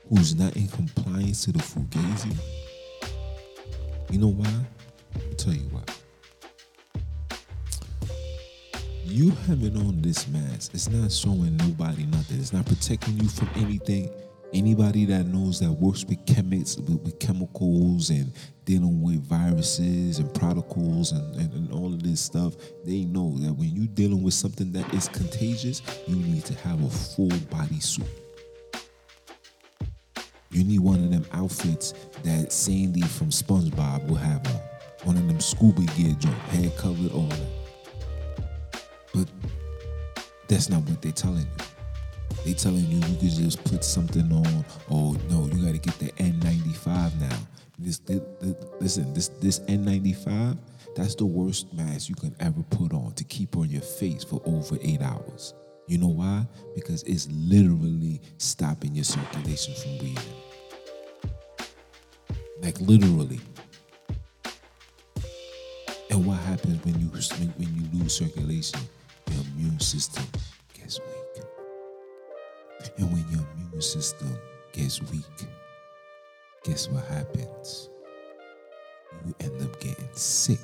who's 0.08 0.34
not 0.36 0.56
in 0.56 0.68
compliance 0.68 1.44
to 1.44 1.52
the 1.52 1.58
fugazi. 1.58 2.34
You 4.10 4.18
know 4.20 4.28
why? 4.28 4.52
I'll 5.16 5.34
tell 5.34 5.52
you 5.52 5.68
why. 5.70 5.82
You 9.04 9.30
having 9.46 9.76
on 9.76 10.00
this 10.02 10.28
mask, 10.28 10.74
it's 10.74 10.88
not 10.88 11.10
showing 11.10 11.56
nobody 11.56 12.04
nothing. 12.06 12.38
It's 12.38 12.52
not 12.52 12.66
protecting 12.66 13.18
you 13.18 13.28
from 13.28 13.48
anything. 13.56 14.10
Anybody 14.56 15.04
that 15.04 15.26
knows 15.26 15.60
that 15.60 15.70
works 15.70 16.06
with 16.06 16.24
chemics, 16.24 16.78
with, 16.78 17.18
chemicals 17.18 18.08
and 18.08 18.32
dealing 18.64 19.02
with 19.02 19.20
viruses 19.20 20.18
and 20.18 20.32
protocols 20.32 21.12
and, 21.12 21.36
and, 21.36 21.52
and 21.52 21.70
all 21.72 21.92
of 21.92 22.02
this 22.02 22.22
stuff, 22.22 22.54
they 22.82 23.04
know 23.04 23.36
that 23.40 23.52
when 23.52 23.68
you're 23.68 23.86
dealing 23.88 24.22
with 24.22 24.32
something 24.32 24.72
that 24.72 24.94
is 24.94 25.08
contagious, 25.08 25.82
you 26.06 26.16
need 26.16 26.42
to 26.46 26.54
have 26.54 26.82
a 26.82 26.88
full 26.88 27.28
body 27.50 27.80
suit. 27.80 28.06
You 30.50 30.64
need 30.64 30.80
one 30.80 31.04
of 31.04 31.10
them 31.10 31.26
outfits 31.34 31.92
that 32.22 32.50
Sandy 32.50 33.02
from 33.02 33.28
SpongeBob 33.28 34.08
will 34.08 34.16
have 34.16 34.46
on. 34.46 34.60
One 35.04 35.18
of 35.18 35.26
them 35.28 35.38
scuba 35.38 35.82
gear 35.92 36.16
joint, 36.18 36.34
head 36.34 36.74
covered, 36.78 37.12
all 37.12 37.28
that. 37.28 38.82
But 39.12 39.28
that's 40.48 40.70
not 40.70 40.80
what 40.84 41.02
they're 41.02 41.12
telling 41.12 41.40
you. 41.40 41.75
They 42.46 42.54
telling 42.54 42.86
you 42.86 42.98
you 42.98 43.16
could 43.16 43.28
just 43.28 43.64
put 43.64 43.82
something 43.82 44.30
on. 44.30 44.64
Oh 44.88 45.16
no, 45.28 45.46
you 45.52 45.64
got 45.64 45.72
to 45.72 45.78
get 45.78 45.98
the 45.98 46.12
N95 46.22 47.18
now. 47.18 47.38
This, 47.76 47.98
this, 47.98 48.20
this, 48.40 48.54
listen, 48.80 49.12
this 49.14 49.28
this 49.40 49.58
N95, 49.60 50.56
that's 50.94 51.16
the 51.16 51.26
worst 51.26 51.74
mask 51.74 52.08
you 52.08 52.14
can 52.14 52.36
ever 52.38 52.62
put 52.70 52.92
on 52.92 53.14
to 53.14 53.24
keep 53.24 53.56
on 53.56 53.68
your 53.68 53.82
face 53.82 54.22
for 54.22 54.40
over 54.46 54.78
eight 54.80 55.02
hours. 55.02 55.54
You 55.88 55.98
know 55.98 56.06
why? 56.06 56.46
Because 56.76 57.02
it's 57.02 57.26
literally 57.32 58.22
stopping 58.38 58.94
your 58.94 59.04
circulation 59.04 59.74
from 59.74 59.98
breathing. 59.98 60.22
Like 62.62 62.80
literally. 62.80 63.40
And 66.10 66.24
what 66.24 66.38
happens 66.38 66.84
when 66.84 67.00
you 67.00 67.08
when 67.08 67.74
you 67.74 68.00
lose 68.00 68.14
circulation? 68.14 68.78
Your 69.32 69.44
immune 69.56 69.80
system. 69.80 70.24
And 72.98 73.12
when 73.12 73.24
your 73.30 73.46
immune 73.54 73.82
system 73.82 74.38
gets 74.72 75.02
weak, 75.10 75.24
guess 76.64 76.88
what 76.88 77.04
happens? 77.06 77.90
You 79.26 79.34
end 79.40 79.62
up 79.62 79.80
getting 79.80 80.08
sick. 80.12 80.60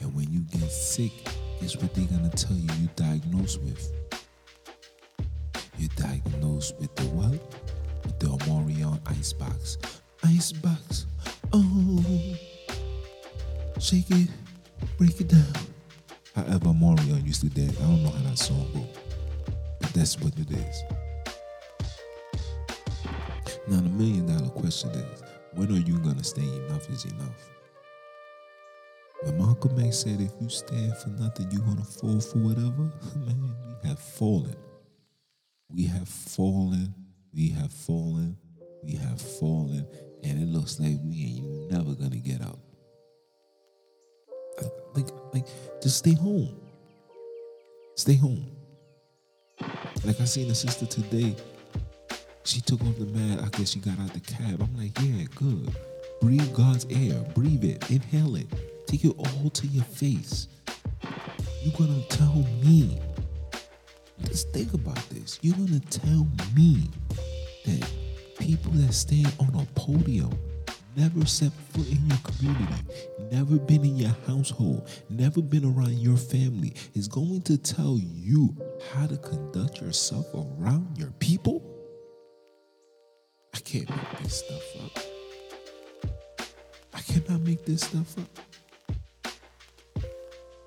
And 0.00 0.14
when 0.14 0.32
you 0.32 0.40
get 0.40 0.70
sick, 0.70 1.12
guess 1.60 1.76
what 1.76 1.94
they're 1.94 2.06
gonna 2.06 2.30
tell 2.30 2.56
you 2.56 2.68
you're 2.80 2.90
diagnosed 2.96 3.60
with? 3.62 3.92
You're 5.78 5.90
diagnosed 5.96 6.74
with 6.78 6.94
the 6.96 7.04
what? 7.04 7.40
With 8.04 8.18
the 8.18 8.26
Omarion 8.26 9.00
icebox. 9.06 9.78
Icebox. 10.24 11.06
Oh. 11.52 12.04
Shake 13.78 14.10
it. 14.10 14.28
Break 14.98 15.20
it 15.20 15.28
down. 15.28 15.52
However, 16.34 16.66
Omarion 16.66 17.26
used 17.26 17.40
to 17.42 17.48
dance. 17.48 17.78
I 17.78 17.82
don't 17.82 18.02
know 18.02 18.10
how 18.10 18.22
that 18.28 18.38
song 18.38 18.70
goes. 18.74 19.54
But 19.80 19.92
that's 19.94 20.20
what 20.20 20.38
it 20.38 20.50
is. 20.50 20.82
Now, 23.70 23.76
the 23.76 23.88
million 23.88 24.26
dollar 24.26 24.50
question 24.50 24.90
is 24.90 25.22
when 25.54 25.70
are 25.70 25.78
you 25.78 25.98
going 26.00 26.16
to 26.16 26.24
say 26.24 26.42
enough 26.42 26.90
is 26.90 27.04
enough? 27.04 27.50
When 29.22 29.38
Malcolm 29.38 29.78
X 29.78 29.98
said, 29.98 30.20
if 30.20 30.32
you 30.40 30.48
stand 30.48 30.96
for 30.96 31.10
nothing, 31.10 31.48
you're 31.52 31.62
going 31.62 31.76
to 31.76 31.84
fall 31.84 32.20
for 32.20 32.38
whatever, 32.38 32.90
man, 33.26 33.54
we 33.82 33.88
have 33.88 34.00
fallen. 34.00 34.56
We 35.72 35.84
have 35.86 36.08
fallen. 36.08 36.92
We 37.32 37.50
have 37.50 37.72
fallen. 37.72 38.36
We 38.82 38.96
have 38.96 39.20
fallen. 39.20 39.86
And 40.24 40.42
it 40.42 40.48
looks 40.48 40.80
like 40.80 40.96
we 41.04 41.36
ain't 41.38 41.70
never 41.70 41.94
going 41.94 42.10
to 42.10 42.18
get 42.18 42.42
out. 42.42 42.58
Like, 44.94 45.06
like, 45.32 45.46
just 45.80 45.98
stay 45.98 46.14
home. 46.14 46.56
Stay 47.94 48.16
home. 48.16 48.50
Like 50.04 50.20
I 50.20 50.24
seen 50.24 50.50
a 50.50 50.54
sister 50.54 50.86
today 50.86 51.36
she 52.44 52.60
took 52.60 52.80
off 52.82 52.98
the 52.98 53.06
mask. 53.06 53.44
I 53.44 53.58
guess 53.58 53.70
she 53.70 53.80
got 53.80 53.98
out 54.00 54.12
the 54.12 54.20
cab. 54.20 54.62
I'm 54.62 54.76
like, 54.76 54.98
yeah, 55.00 55.24
good. 55.34 55.74
Breathe 56.20 56.52
God's 56.54 56.86
air. 56.90 57.22
Breathe 57.34 57.64
it. 57.64 57.90
Inhale 57.90 58.36
it. 58.36 58.46
Take 58.86 59.04
it 59.04 59.14
all 59.16 59.50
to 59.50 59.66
your 59.68 59.84
face. 59.84 60.48
You're 61.62 61.76
gonna 61.76 62.02
tell 62.08 62.44
me. 62.64 62.98
Just 64.24 64.52
think 64.52 64.74
about 64.74 65.02
this. 65.10 65.38
You're 65.42 65.56
gonna 65.56 65.80
tell 65.80 66.26
me 66.54 66.90
that 67.64 67.90
people 68.38 68.72
that 68.72 68.92
stand 68.92 69.32
on 69.40 69.54
a 69.54 69.64
podium 69.78 70.30
never 70.96 71.24
set 71.24 71.52
foot 71.70 71.88
in 71.88 72.06
your 72.08 72.18
community, 72.18 72.74
never 73.30 73.56
been 73.56 73.84
in 73.84 73.96
your 73.96 74.14
household, 74.26 74.88
never 75.08 75.40
been 75.40 75.64
around 75.64 75.98
your 75.98 76.16
family, 76.16 76.74
is 76.94 77.06
going 77.06 77.42
to 77.42 77.56
tell 77.56 77.98
you 78.00 78.54
how 78.92 79.06
to 79.06 79.16
conduct 79.18 79.80
yourself 79.80 80.26
around 80.34 80.98
your 80.98 81.10
people? 81.20 81.69
I 83.60 83.62
can't 83.62 83.90
make 83.90 84.22
this 84.22 84.38
stuff 84.38 84.76
up. 84.82 84.98
I 86.94 87.00
cannot 87.02 87.40
make 87.42 87.62
this 87.66 87.82
stuff 87.82 88.18
up. 88.18 90.04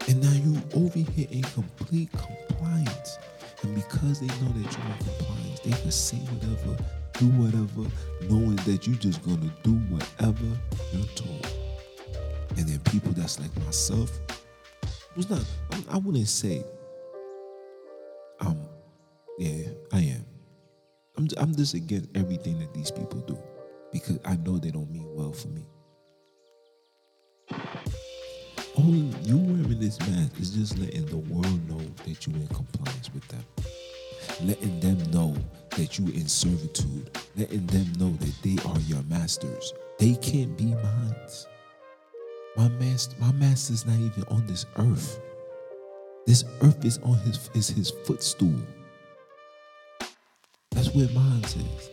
And 0.07 0.21
now 0.21 0.31
you 0.31 0.62
over 0.75 1.00
here 1.00 1.27
in 1.31 1.41
complete 1.41 2.12
compliance. 2.12 3.17
And 3.63 3.73
because 3.73 4.19
they 4.19 4.27
know 4.27 4.51
that 4.51 4.77
you're 4.77 4.85
in 4.85 4.97
compliance, 5.00 5.59
they 5.62 5.71
can 5.71 5.89
say 5.89 6.17
whatever, 6.17 6.77
do 7.13 7.25
whatever, 7.29 7.89
knowing 8.29 8.57
that 8.57 8.85
you're 8.85 8.95
just 8.97 9.23
gonna 9.23 9.51
do 9.63 9.73
whatever 9.89 10.45
you're 10.93 11.07
told. 11.15 11.47
And 12.57 12.69
then 12.69 12.79
people 12.91 13.12
that's 13.13 13.39
like 13.39 13.55
myself, 13.65 14.19
was 15.15 15.31
not, 15.31 15.43
I 15.89 15.97
wouldn't 15.97 16.27
say, 16.27 16.63
I'm, 21.43 21.53
just 21.53 21.73
against 21.73 22.09
everything 22.15 22.57
that 22.59 22.73
these 22.73 22.89
people 22.89 23.19
do 23.21 23.38
because 23.91 24.17
I 24.23 24.38
know 24.38 24.57
they 24.57 24.71
don't 24.71 24.89
mean 24.89 25.07
well 25.13 25.33
for 25.33 25.50
me. 25.50 25.65
All 28.77 28.95
you 29.23 29.38
wearing 29.38 29.79
this 29.79 30.00
mask 30.00 30.39
is 30.39 30.51
just 30.51 30.77
letting 30.77 31.05
the 31.07 31.17
world 31.17 31.69
know 31.69 31.81
that 32.05 32.25
you're 32.25 32.38
in 32.38 32.47
compliance 32.47 33.13
with 33.13 33.27
them. 33.27 33.43
Letting 34.41 34.79
them 34.79 35.12
know 35.12 35.35
that 35.71 36.00
you're 36.00 36.13
in 36.15 36.29
servitude. 36.29 37.12
Letting 37.35 37.65
them 37.67 37.91
know 38.00 38.12
that 38.12 38.33
they 38.41 38.57
are 38.69 38.79
your 38.88 39.03
masters. 39.03 39.73
They 40.00 40.15
can't 40.15 40.57
be 40.57 40.67
mine. 40.67 41.15
My 42.55 42.69
master, 42.69 43.15
my 43.19 43.31
master's 43.33 43.85
not 43.85 43.97
even 44.00 44.23
on 44.29 44.47
this 44.47 44.65
earth. 44.77 45.19
This 46.25 46.45
earth 46.62 46.85
is 46.85 47.00
on 47.00 47.15
his 47.19 47.50
is 47.53 47.67
his 47.67 47.91
footstool. 48.05 48.59
Where 50.93 51.09
mine 51.09 51.43
is. 51.43 51.89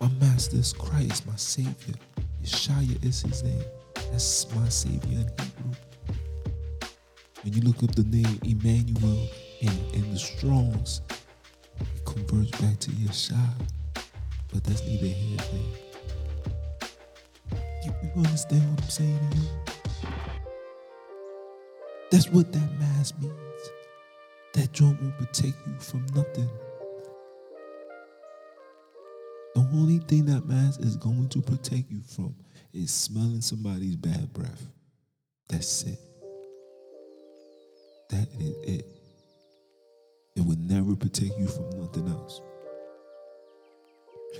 My 0.00 0.08
master 0.20 0.56
is 0.58 0.72
Christ, 0.72 1.26
my 1.26 1.34
Savior. 1.34 1.94
Yeshua 2.40 3.04
is 3.04 3.22
his 3.22 3.42
name. 3.42 3.64
That's 4.12 4.46
my 4.54 4.68
Savior 4.68 5.18
in 5.18 5.26
Hebrew. 5.26 5.74
When 7.42 7.52
you 7.52 7.62
look 7.62 7.82
up 7.82 7.92
the 7.96 8.04
name 8.04 8.38
Emmanuel 8.44 9.28
in, 9.60 9.72
in 9.92 10.12
the 10.12 10.18
Strong's, 10.20 11.00
it 11.80 12.04
converts 12.04 12.52
back 12.60 12.78
to 12.78 12.90
Yeshua. 12.92 13.50
But 14.52 14.62
that's 14.62 14.82
neither 14.82 15.06
here 15.06 15.36
nor 15.36 15.46
there. 17.50 17.60
You, 17.82 17.92
you 18.04 18.10
understand 18.16 18.70
what 18.70 18.84
I'm 18.84 18.88
saying 18.88 19.18
to 19.32 19.36
you? 19.36 19.48
That's 22.12 22.28
what 22.28 22.52
that 22.52 22.78
mask 22.78 23.16
means. 23.20 23.34
That 24.52 24.70
joint 24.72 25.02
will 25.02 25.10
protect 25.12 25.56
you 25.66 25.74
from 25.80 26.06
nothing. 26.14 26.48
Only 29.74 29.98
thing 29.98 30.26
that 30.26 30.46
mask 30.46 30.80
is 30.80 30.96
going 30.96 31.28
to 31.30 31.42
protect 31.42 31.90
you 31.90 32.00
from 32.00 32.34
is 32.72 32.92
smelling 32.92 33.40
somebody's 33.40 33.96
bad 33.96 34.32
breath. 34.32 34.66
That's 35.48 35.82
it. 35.82 35.98
That 38.10 38.28
is 38.38 38.56
it. 38.62 38.86
It 40.36 40.44
will 40.46 40.58
never 40.58 40.94
protect 40.94 41.38
you 41.38 41.46
from 41.46 41.70
nothing 41.80 42.08
else. 42.08 42.40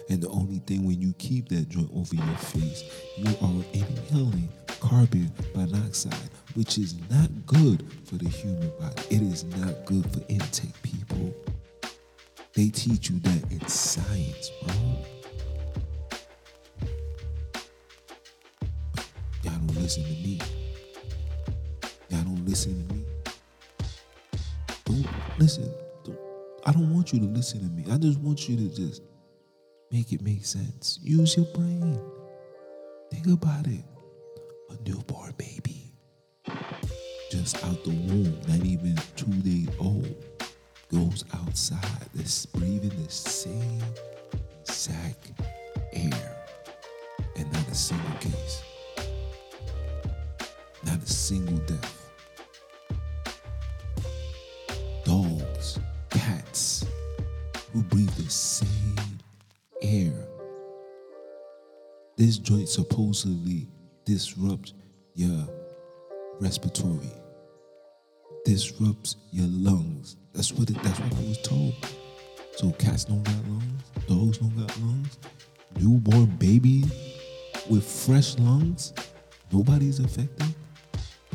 And 0.09 0.21
the 0.21 0.29
only 0.29 0.59
thing 0.59 0.87
when 0.87 1.01
you 1.01 1.13
keep 1.19 1.49
that 1.49 1.69
joint 1.69 1.91
over 1.95 2.15
your 2.15 2.37
face, 2.37 2.85
you 3.17 3.31
are 3.41 3.65
inhaling 3.73 4.49
carbon 4.81 5.31
monoxide, 5.55 6.31
which 6.55 6.79
is 6.79 6.95
not 7.11 7.29
good 7.47 7.87
for 8.05 8.17
the 8.17 8.29
human 8.29 8.71
body. 8.79 9.03
It 9.11 9.23
is 9.23 9.45
not 9.45 9.85
good 9.85 10.05
for 10.13 10.21
intake, 10.29 10.81
people. 10.83 11.35
They 12.55 12.69
teach 12.69 13.11
you 13.11 13.19
that 13.21 13.53
in 13.53 13.67
science, 13.67 14.51
bro. 14.63 15.14
Listen 19.85 20.05
to 20.05 20.13
me. 20.13 20.41
Y'all 22.09 22.23
don't 22.23 22.43
listen 22.47 22.89
to 22.89 22.95
me. 22.95 23.05
Don't 24.87 25.07
listen. 25.39 25.71
Don't, 26.05 26.19
I 26.65 26.73
don't 26.73 26.95
want 26.95 27.13
you 27.13 27.21
to 27.21 27.27
listen 27.27 27.61
to 27.61 27.67
me. 27.67 27.85
I 27.93 27.99
just 27.99 28.19
want 28.21 28.49
you 28.49 28.57
to 28.57 28.75
just 28.75 29.03
make 29.93 30.11
it 30.11 30.23
make 30.23 30.47
sense. 30.47 30.99
Use 31.03 31.37
your 31.37 31.45
brain. 31.53 32.01
Think 33.11 33.27
about 33.27 33.67
it. 33.67 33.85
A 34.71 34.89
newborn 34.89 35.35
baby. 35.37 35.93
Just 37.31 37.63
out 37.67 37.85
the 37.85 37.91
womb, 37.91 38.41
not 38.49 38.65
even 38.65 38.97
two 39.17 39.33
days 39.43 39.69
old, 39.79 40.17
goes 40.91 41.27
outside. 41.35 42.09
That's 42.15 42.47
breathing 42.47 43.05
the 43.05 43.11
same 43.11 43.83
exact 44.63 45.33
air. 45.93 46.37
And 47.37 47.53
not 47.53 47.69
a 47.69 47.75
single 47.75 48.17
case. 48.19 48.63
Not 50.87 51.03
a 51.03 51.07
single 51.07 51.59
death. 51.59 52.11
Dogs, 55.05 55.79
cats, 56.11 56.85
who 57.73 57.83
breathe 57.83 58.11
the 58.11 58.31
same 58.31 59.19
air. 59.83 60.13
This 62.17 62.39
joint 62.39 62.69
supposedly 62.69 63.69
disrupts 64.05 64.75
your 65.15 65.49
respiratory, 66.41 67.11
disrupts 68.45 69.17
your 69.33 69.49
lungs. 69.49 70.17
That's 70.33 70.53
what 70.53 70.71
it, 70.71 70.83
that's 70.83 71.01
what 71.01 71.13
I 71.13 71.29
was 71.29 71.39
told. 71.43 71.75
So 72.57 72.71
cats 72.73 73.05
don't 73.05 73.23
got 73.25 73.49
lungs, 73.49 73.83
dogs 74.07 74.39
don't 74.39 74.57
got 74.57 74.79
lungs, 74.81 75.19
newborn 75.81 76.27
baby 76.37 76.85
with 77.69 77.85
fresh 77.85 78.39
lungs, 78.39 78.93
nobody's 79.53 79.99
affected. 79.99 80.55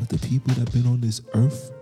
But 0.00 0.08
the 0.08 0.28
people 0.28 0.54
that 0.54 0.60
have 0.60 0.72
been 0.72 0.90
on 0.90 1.02
this 1.02 1.20
earth 1.34 1.72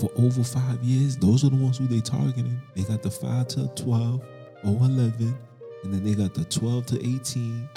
for 0.00 0.10
over 0.16 0.42
five 0.42 0.82
years, 0.82 1.18
those 1.18 1.44
are 1.44 1.50
the 1.50 1.56
ones 1.56 1.76
who 1.76 1.86
they 1.86 2.00
targeting. 2.00 2.58
They 2.74 2.84
got 2.84 3.02
the 3.02 3.10
five 3.10 3.48
to 3.48 3.68
12 3.76 4.24
or 4.64 4.70
11, 4.70 5.36
and 5.82 5.92
then 5.92 6.02
they 6.02 6.14
got 6.14 6.32
the 6.32 6.44
12 6.46 6.86
to 6.86 6.96
18, 6.96 7.68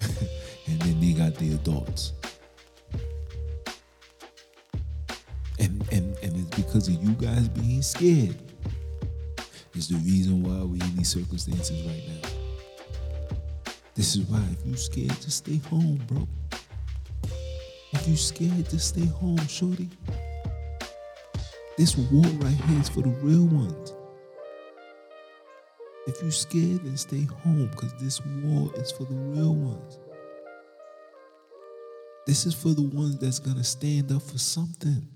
and 0.00 0.80
then 0.80 1.00
they 1.00 1.12
got 1.12 1.36
the 1.36 1.54
adults. 1.54 2.14
And, 5.60 5.86
and, 5.92 6.18
and 6.24 6.36
it's 6.36 6.56
because 6.56 6.88
of 6.88 6.94
you 6.94 7.12
guys 7.12 7.48
being 7.48 7.80
scared. 7.80 8.36
It's 9.72 9.86
the 9.86 9.98
reason 9.98 10.42
why 10.42 10.64
we 10.64 10.80
in 10.80 10.96
these 10.96 11.10
circumstances 11.10 11.80
right 11.86 12.02
now. 12.08 12.28
This 13.94 14.16
is 14.16 14.24
why 14.24 14.42
if 14.50 14.66
you 14.66 14.76
scared, 14.76 15.10
just 15.20 15.38
stay 15.38 15.58
home, 15.58 16.02
bro. 16.08 16.26
You 18.06 18.14
scared, 18.14 18.66
to 18.66 18.78
stay 18.78 19.04
home, 19.06 19.44
shorty. 19.48 19.88
This 21.76 21.96
war 21.96 22.22
right 22.22 22.54
here 22.54 22.78
is 22.78 22.88
for 22.88 23.00
the 23.00 23.08
real 23.08 23.46
ones. 23.46 23.94
If 26.06 26.22
you 26.22 26.30
scared, 26.30 26.84
then 26.84 26.96
stay 26.96 27.22
home 27.22 27.68
because 27.72 27.92
this 27.94 28.24
war 28.44 28.70
is 28.76 28.92
for 28.92 29.06
the 29.06 29.14
real 29.14 29.56
ones. 29.56 29.98
This 32.28 32.46
is 32.46 32.54
for 32.54 32.68
the 32.68 32.82
ones 32.82 33.18
that's 33.18 33.40
gonna 33.40 33.64
stand 33.64 34.12
up 34.12 34.22
for 34.22 34.38
something. 34.38 35.08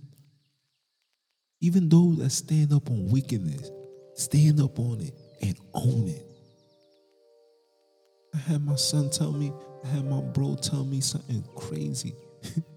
Even 1.60 1.88
those 1.88 2.18
that 2.18 2.30
stand 2.30 2.72
up 2.72 2.90
on 2.90 3.08
wickedness, 3.08 3.70
stand 4.14 4.60
up 4.60 4.80
on 4.80 5.00
it 5.00 5.14
and 5.42 5.56
own 5.74 6.08
it. 6.08 6.26
I 8.34 8.38
had 8.38 8.66
my 8.66 8.74
son 8.74 9.10
tell 9.10 9.30
me, 9.30 9.52
I 9.84 9.86
had 9.86 10.10
my 10.10 10.20
bro 10.20 10.56
tell 10.56 10.84
me 10.84 11.00
something 11.00 11.44
crazy. 11.54 12.16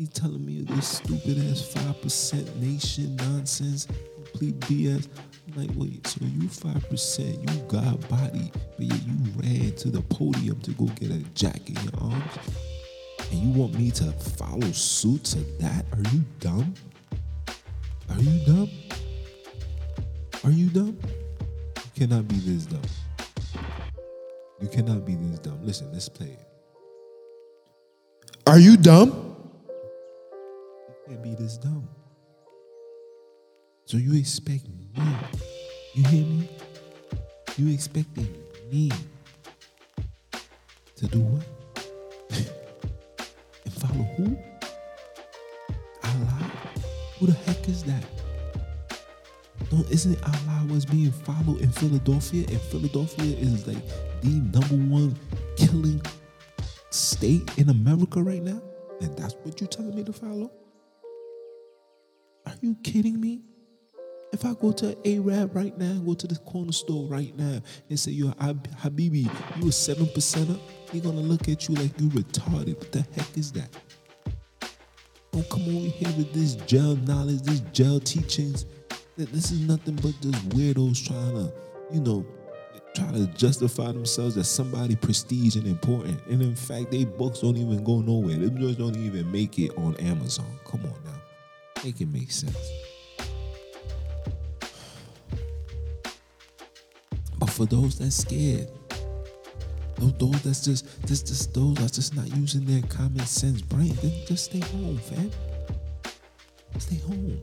He's 0.00 0.08
telling 0.08 0.46
me 0.46 0.62
this 0.62 0.88
stupid 0.88 1.36
ass 1.50 1.74
5% 1.74 2.56
nation 2.56 3.16
nonsense, 3.16 3.86
complete 4.14 4.58
BS. 4.60 5.06
I'm 5.46 5.60
like, 5.60 5.76
wait, 5.76 6.06
so 6.06 6.24
you 6.24 6.48
5%, 6.48 7.38
you 7.38 7.62
got 7.64 8.08
body, 8.08 8.50
but 8.78 8.86
yet 8.86 9.02
you 9.06 9.14
ran 9.36 9.76
to 9.76 9.90
the 9.90 10.00
podium 10.00 10.58
to 10.62 10.70
go 10.70 10.86
get 10.86 11.10
a 11.10 11.18
jack 11.34 11.68
in 11.68 11.74
your 11.74 11.92
arms? 12.00 12.38
And 13.30 13.40
you 13.40 13.50
want 13.50 13.74
me 13.74 13.90
to 13.90 14.10
follow 14.12 14.72
suit 14.72 15.22
to 15.24 15.40
that? 15.60 15.84
Are 15.92 16.10
you 16.14 16.24
dumb? 16.38 16.72
Are 18.08 18.20
you 18.22 18.46
dumb? 18.46 18.70
Are 20.44 20.50
you 20.50 20.70
dumb? 20.70 20.98
You 21.76 22.06
cannot 22.06 22.26
be 22.26 22.36
this 22.36 22.64
dumb. 22.64 22.80
You 24.62 24.68
cannot 24.68 25.04
be 25.04 25.16
this 25.16 25.40
dumb. 25.40 25.58
Listen, 25.62 25.92
let's 25.92 26.08
play 26.08 26.38
it. 26.38 26.46
Are 28.46 28.58
you 28.58 28.78
dumb? 28.78 29.29
You 31.10 31.16
can't 31.16 31.24
be 31.24 31.34
this 31.42 31.56
dumb. 31.56 31.88
So 33.84 33.96
you 33.96 34.14
expect 34.14 34.68
me, 34.68 34.92
you 35.94 36.04
hear 36.04 36.24
me? 36.24 36.48
You 37.56 37.74
expecting 37.74 38.32
me 38.70 38.92
to 40.94 41.06
do 41.08 41.18
what? 41.18 41.44
and 43.64 43.74
follow 43.74 44.04
who? 44.16 44.38
Allah? 46.04 46.52
Who 47.18 47.26
the 47.26 47.32
heck 47.32 47.68
is 47.68 47.82
that? 47.84 48.04
Don't 49.68 49.90
isn't 49.90 50.22
Allah 50.22 50.66
was 50.68 50.86
being 50.86 51.10
followed 51.10 51.60
in 51.60 51.72
Philadelphia? 51.72 52.46
And 52.48 52.60
Philadelphia 52.60 53.36
is 53.36 53.66
like 53.66 53.82
the 54.20 54.28
number 54.28 54.94
one 54.94 55.18
killing 55.56 56.00
state 56.90 57.50
in 57.58 57.68
America 57.68 58.22
right 58.22 58.42
now? 58.44 58.62
And 59.00 59.16
that's 59.18 59.34
what 59.42 59.60
you're 59.60 59.66
telling 59.66 59.96
me 59.96 60.04
to 60.04 60.12
follow? 60.12 60.52
You 62.60 62.76
kidding 62.82 63.20
me? 63.20 63.40
If 64.32 64.44
I 64.44 64.54
go 64.54 64.70
to 64.72 64.96
Arab 65.04 65.56
right 65.56 65.76
now, 65.76 65.94
go 66.04 66.14
to 66.14 66.26
the 66.26 66.36
corner 66.36 66.72
store 66.72 67.08
right 67.08 67.36
now 67.36 67.60
and 67.88 67.98
say, 67.98 68.12
yo, 68.12 68.32
Hab- 68.38 68.68
Habibi, 68.76 69.28
you 69.60 69.68
a 69.68 69.72
seven 69.72 70.06
percenter, 70.06 70.58
he 70.92 71.00
gonna 71.00 71.20
look 71.20 71.48
at 71.48 71.68
you 71.68 71.74
like 71.74 71.98
you 72.00 72.08
retarded. 72.10 72.78
What 72.78 72.92
the 72.92 73.04
heck 73.14 73.36
is 73.36 73.50
that? 73.52 73.68
Don't 75.32 75.48
come 75.48 75.62
over 75.62 75.88
here 75.88 76.12
with 76.16 76.32
this 76.32 76.54
gel 76.54 76.96
knowledge, 76.96 77.42
this 77.42 77.60
gel 77.72 77.98
teachings. 77.98 78.66
This 79.16 79.50
is 79.50 79.60
nothing 79.60 79.96
but 79.96 80.14
just 80.20 80.48
weirdos 80.50 81.06
trying 81.06 81.34
to, 81.34 81.52
you 81.92 82.00
know, 82.00 82.24
try 82.94 83.10
to 83.12 83.26
justify 83.28 83.86
themselves 83.92 84.36
as 84.36 84.48
somebody 84.48 84.96
prestige 84.96 85.56
and 85.56 85.66
important. 85.66 86.24
And 86.26 86.42
in 86.42 86.54
fact, 86.54 86.90
they 86.90 87.04
books 87.04 87.40
don't 87.40 87.56
even 87.56 87.82
go 87.84 88.00
nowhere. 88.00 88.36
Them 88.36 88.58
just 88.58 88.78
don't 88.78 88.96
even 88.96 89.30
make 89.30 89.58
it 89.58 89.72
on 89.76 89.96
Amazon. 89.96 90.46
Come 90.64 90.84
on 90.84 90.94
now. 91.04 91.19
Make 91.84 92.00
it 92.00 92.08
make 92.08 92.30
sense. 92.30 92.70
But 97.38 97.48
for 97.48 97.64
those 97.64 97.98
that's 97.98 98.16
scared, 98.16 98.68
those, 99.96 100.12
those 100.18 100.42
that's 100.42 100.64
just, 100.64 101.06
just, 101.06 101.26
just 101.26 101.54
those 101.54 101.74
that's 101.76 101.92
just 101.92 102.14
not 102.14 102.28
using 102.36 102.64
their 102.64 102.82
common 102.82 103.24
sense 103.26 103.62
brain, 103.62 103.96
then 104.02 104.12
just 104.26 104.46
stay 104.46 104.60
home, 104.60 104.98
fam. 104.98 105.30
Stay 106.78 106.96
home. 106.96 107.40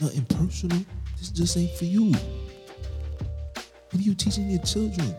Nothing 0.00 0.24
personal. 0.24 0.84
This 1.18 1.28
just 1.28 1.56
ain't 1.56 1.76
for 1.76 1.84
you. 1.84 2.12
What 2.12 3.94
are 3.94 4.02
you 4.02 4.14
teaching 4.14 4.48
your 4.48 4.62
children? 4.62 5.14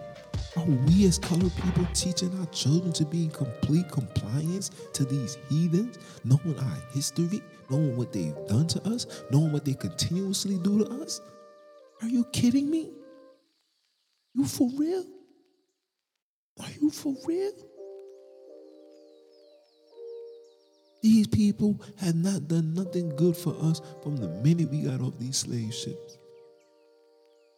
Are 0.57 0.65
we 0.65 1.05
as 1.05 1.17
colored 1.17 1.51
people 1.63 1.87
teaching 1.93 2.37
our 2.39 2.45
children 2.47 2.91
to 2.93 3.05
be 3.05 3.25
in 3.25 3.29
complete 3.29 3.89
compliance 3.91 4.71
to 4.93 5.05
these 5.05 5.37
heathens, 5.49 5.97
knowing 6.23 6.57
our 6.59 6.77
history, 6.93 7.41
knowing 7.71 7.95
what 7.95 8.11
they've 8.11 8.35
done 8.47 8.67
to 8.67 8.81
us, 8.89 9.23
knowing 9.31 9.51
what 9.51 9.65
they 9.65 9.73
continuously 9.73 10.57
do 10.59 10.83
to 10.83 11.01
us? 11.01 11.21
Are 12.01 12.07
you 12.07 12.25
kidding 12.25 12.69
me? 12.69 12.91
You 14.33 14.45
for 14.45 14.69
real? 14.77 15.05
Are 16.59 16.69
you 16.79 16.89
for 16.89 17.15
real? 17.25 17.51
These 21.01 21.27
people 21.27 21.81
have 21.97 22.15
not 22.15 22.47
done 22.47 22.73
nothing 22.75 23.15
good 23.15 23.35
for 23.35 23.55
us 23.61 23.81
from 24.03 24.17
the 24.17 24.27
minute 24.27 24.69
we 24.69 24.83
got 24.83 25.01
off 25.01 25.17
these 25.17 25.37
slave 25.37 25.73
ships. 25.73 26.17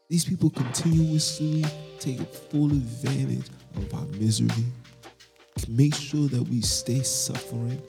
These 0.10 0.26
people 0.26 0.50
continuously 0.50 1.66
take 2.00 2.22
full 2.22 2.72
advantage 2.72 3.48
of 3.76 3.94
our 3.94 4.06
misery, 4.20 4.64
make 5.68 5.96
sure 5.96 6.28
that 6.30 6.44
we 6.44 6.62
stay 6.62 7.02
suffering, 7.02 7.82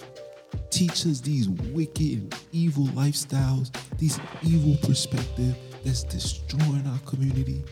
teach 0.74 1.06
us 1.06 1.20
these 1.20 1.48
wicked 1.48 2.00
and 2.00 2.34
evil 2.50 2.84
lifestyles, 2.88 3.70
these 3.96 4.18
evil 4.42 4.76
perspective 4.88 5.54
that's 5.84 6.02
destroying 6.02 6.84
our 6.88 6.98
community, 7.06 7.62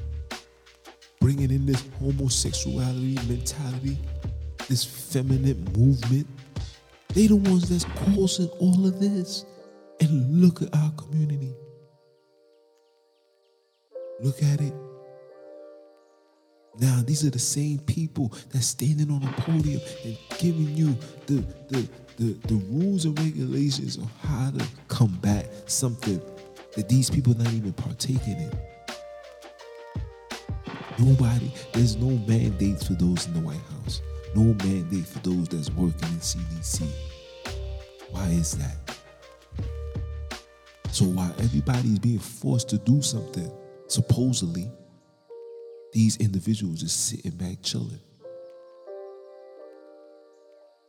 bringing 1.21 1.51
in 1.51 1.67
this 1.67 1.85
homosexuality 1.99 3.17
mentality, 3.29 3.99
this 4.69 4.85
feminine 4.85 5.65
movement. 5.77 6.29
They 7.09 7.27
the 7.27 7.37
ones 7.37 7.69
that's 7.69 7.85
causing 8.15 8.49
all 8.61 8.87
of 8.87 9.01
this. 9.01 9.47
And 10.01 10.41
look 10.41 10.63
at 10.63 10.75
our 10.75 10.91
community. 10.93 11.55
Look 14.21 14.43
at 14.43 14.61
it. 14.61 14.75
Now 16.79 17.03
these 17.05 17.25
are 17.25 17.31
the 17.31 17.39
same 17.39 17.79
people 17.81 18.33
that's 18.51 18.67
standing 18.67 19.11
on 19.11 19.23
a 19.23 19.33
podium 19.43 19.81
and 20.05 20.17
giving 20.39 20.75
you 20.75 20.97
the 21.27 21.45
the 21.69 21.89
the, 22.17 22.35
the 22.47 22.55
rules 22.71 23.05
and 23.05 23.19
regulations 23.19 23.99
on 23.99 24.09
how 24.23 24.51
to 24.51 24.67
combat 24.89 25.71
something 25.71 26.21
that 26.77 26.89
these 26.89 27.11
people 27.11 27.35
not 27.35 27.53
even 27.53 27.73
partaking 27.73 28.37
in. 28.37 28.59
Nobody, 30.99 31.53
there's 31.73 31.97
no 31.97 32.11
mandates 32.27 32.87
for 32.87 32.95
those 32.95 33.27
in 33.27 33.35
the 33.35 33.41
White 33.41 33.61
House. 33.71 34.03
No 34.35 34.55
mandate 34.65 35.07
for 35.07 35.19
those 35.21 35.49
that's 35.49 35.71
working 35.71 36.09
in 36.09 36.19
CDC. 36.19 36.87
Why 38.11 38.27
is 38.29 38.53
that? 38.59 38.77
So 40.91 41.07
while 41.07 41.35
everybody's 41.39 41.99
being 41.99 42.19
forced 42.19 42.69
to 42.71 42.79
do 42.79 43.01
something, 43.01 43.51
supposedly, 43.89 44.71
these 45.93 46.19
individuals 46.19 46.83
is 46.83 46.93
sitting 46.93 47.33
back 47.33 47.57
chilling. 47.63 48.01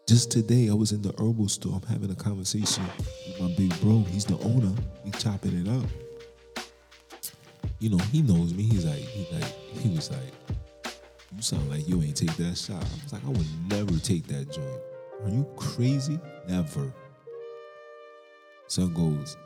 Just 0.06 0.32
today, 0.32 0.70
I 0.70 0.74
was 0.74 0.92
in 0.92 1.02
the 1.02 1.14
herbal 1.18 1.48
store. 1.48 1.80
I'm 1.82 1.88
having 1.88 2.12
a 2.12 2.16
conversation 2.16 2.84
with 3.26 3.40
my 3.40 3.48
big 3.56 3.80
bro. 3.80 4.04
He's 4.10 4.26
the 4.26 4.38
owner. 4.40 4.74
We 5.06 5.12
chopping 5.12 5.66
it 5.66 5.70
up. 5.70 5.90
You 7.80 7.90
know, 7.90 7.98
he 8.12 8.22
knows 8.22 8.54
me. 8.54 8.64
He's 8.64 8.86
like, 8.86 8.98
he 8.98 9.26
like, 9.34 9.46
he 9.46 9.96
was 9.96 10.12
like, 10.12 11.00
you 11.34 11.42
sound 11.42 11.70
like 11.70 11.88
you 11.88 12.02
ain't 12.02 12.18
take 12.18 12.36
that 12.36 12.58
shot. 12.58 12.84
I 12.84 13.04
was 13.04 13.14
like, 13.14 13.24
I 13.26 13.30
would 13.30 13.70
never 13.70 13.98
take 14.00 14.28
that 14.28 14.52
joint. 14.52 14.82
Are 15.24 15.30
you 15.30 15.48
crazy? 15.56 16.20
Never. 16.50 16.94
Son 18.68 18.94
goes, 18.94 19.38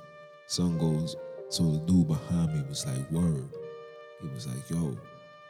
son 0.47 0.79
goes. 0.79 1.15
So 1.49 1.71
the 1.71 1.77
dude 1.85 2.07
behind 2.07 2.55
me 2.55 2.63
was 2.67 2.83
like, 2.87 3.11
word. 3.11 3.47
He 4.21 4.27
was 4.29 4.47
like, 4.47 4.67
yo, 4.71 4.97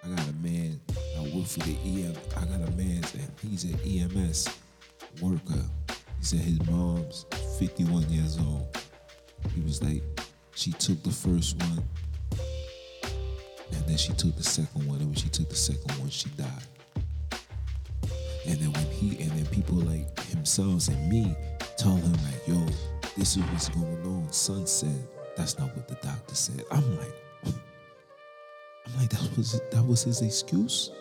I 0.04 0.10
got 0.10 0.28
a 0.28 0.34
man. 0.34 0.82
I 1.18 1.22
work 1.34 1.46
for 1.46 1.60
the 1.60 1.78
EM. 1.86 2.14
I 2.36 2.46
got 2.46 2.68
a 2.68 2.72
man, 2.72 3.02
he's 3.42 3.64
an 3.64 3.80
EMS 3.86 4.50
worker. 5.22 5.64
He 6.20 6.26
said 6.26 6.40
his 6.40 6.66
mom's 6.66 7.26
51 7.60 8.10
years 8.10 8.38
old. 8.40 8.68
He 9.54 9.62
was 9.62 9.82
like, 9.84 10.04
she 10.56 10.72
took 10.72 11.02
the 11.04 11.12
first 11.12 11.58
one, 11.58 11.84
and 13.72 13.86
then 13.88 13.98
she 13.98 14.14
took 14.14 14.36
the 14.36 14.44
second 14.44 14.88
one, 14.88 14.98
and 14.98 15.08
when 15.08 15.16
she 15.16 15.30
took 15.30 15.50
the 15.50 15.56
second 15.56 15.92
one, 16.00 16.10
she 16.10 16.30
died. 16.30 16.50
And 18.48 18.58
then 18.60 18.72
when 18.74 18.86
he, 18.86 19.22
and 19.22 19.32
then 19.32 19.46
people 19.48 19.76
like 19.76 20.20
himself 20.26 20.88
and 20.88 21.10
me 21.10 21.36
told 21.78 22.00
him 22.00 22.14
like, 22.14 22.48
yo, 22.48 22.66
this 23.18 23.36
is 23.36 23.44
what's 23.44 23.70
going 23.70 24.06
on. 24.06 24.32
Son 24.32 24.66
said, 24.66 25.08
that's 25.36 25.60
not 25.60 25.76
what 25.76 25.88
the 25.88 25.96
doctor 25.96 26.36
said. 26.36 26.64
I'm 26.72 26.98
like, 26.98 27.14
I'm 27.46 28.98
like, 29.00 29.10
that 29.10 29.38
was 29.38 29.60
that 29.72 29.86
was 29.86 30.04
his 30.04 30.22
excuse. 30.22 30.92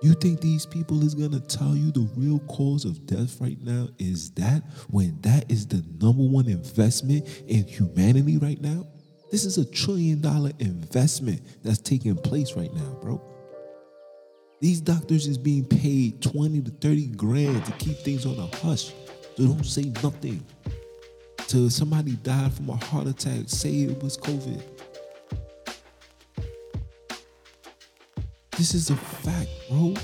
You 0.00 0.14
think 0.14 0.40
these 0.40 0.64
people 0.64 1.02
is 1.02 1.14
gonna 1.14 1.40
tell 1.40 1.76
you 1.76 1.90
the 1.90 2.08
real 2.14 2.38
cause 2.40 2.84
of 2.84 3.04
death 3.04 3.40
right 3.40 3.60
now 3.60 3.88
is 3.98 4.30
that 4.32 4.62
when 4.90 5.20
that 5.22 5.50
is 5.50 5.66
the 5.66 5.84
number 6.00 6.22
one 6.22 6.48
investment 6.48 7.26
in 7.48 7.64
humanity 7.64 8.38
right 8.38 8.60
now? 8.60 8.86
This 9.32 9.44
is 9.44 9.58
a 9.58 9.64
trillion 9.64 10.20
dollar 10.20 10.52
investment 10.60 11.42
that's 11.64 11.80
taking 11.80 12.14
place 12.14 12.52
right 12.52 12.72
now, 12.72 12.96
bro. 13.02 13.20
These 14.60 14.80
doctors 14.80 15.26
is 15.26 15.36
being 15.36 15.64
paid 15.64 16.22
20 16.22 16.62
to 16.62 16.70
30 16.70 17.06
grand 17.08 17.64
to 17.64 17.72
keep 17.72 17.98
things 17.98 18.24
on 18.24 18.38
a 18.38 18.56
hush. 18.56 18.92
So 19.36 19.46
don't 19.46 19.66
say 19.66 19.92
nothing. 20.02 20.44
Till 21.48 21.70
somebody 21.70 22.12
died 22.16 22.52
from 22.52 22.70
a 22.70 22.76
heart 22.76 23.08
attack, 23.08 23.44
say 23.48 23.70
it 23.82 24.00
was 24.00 24.16
COVID. 24.16 24.62
This 28.58 28.74
is 28.74 28.90
a 28.90 28.96
fact, 28.96 29.48
bro. 29.70 29.94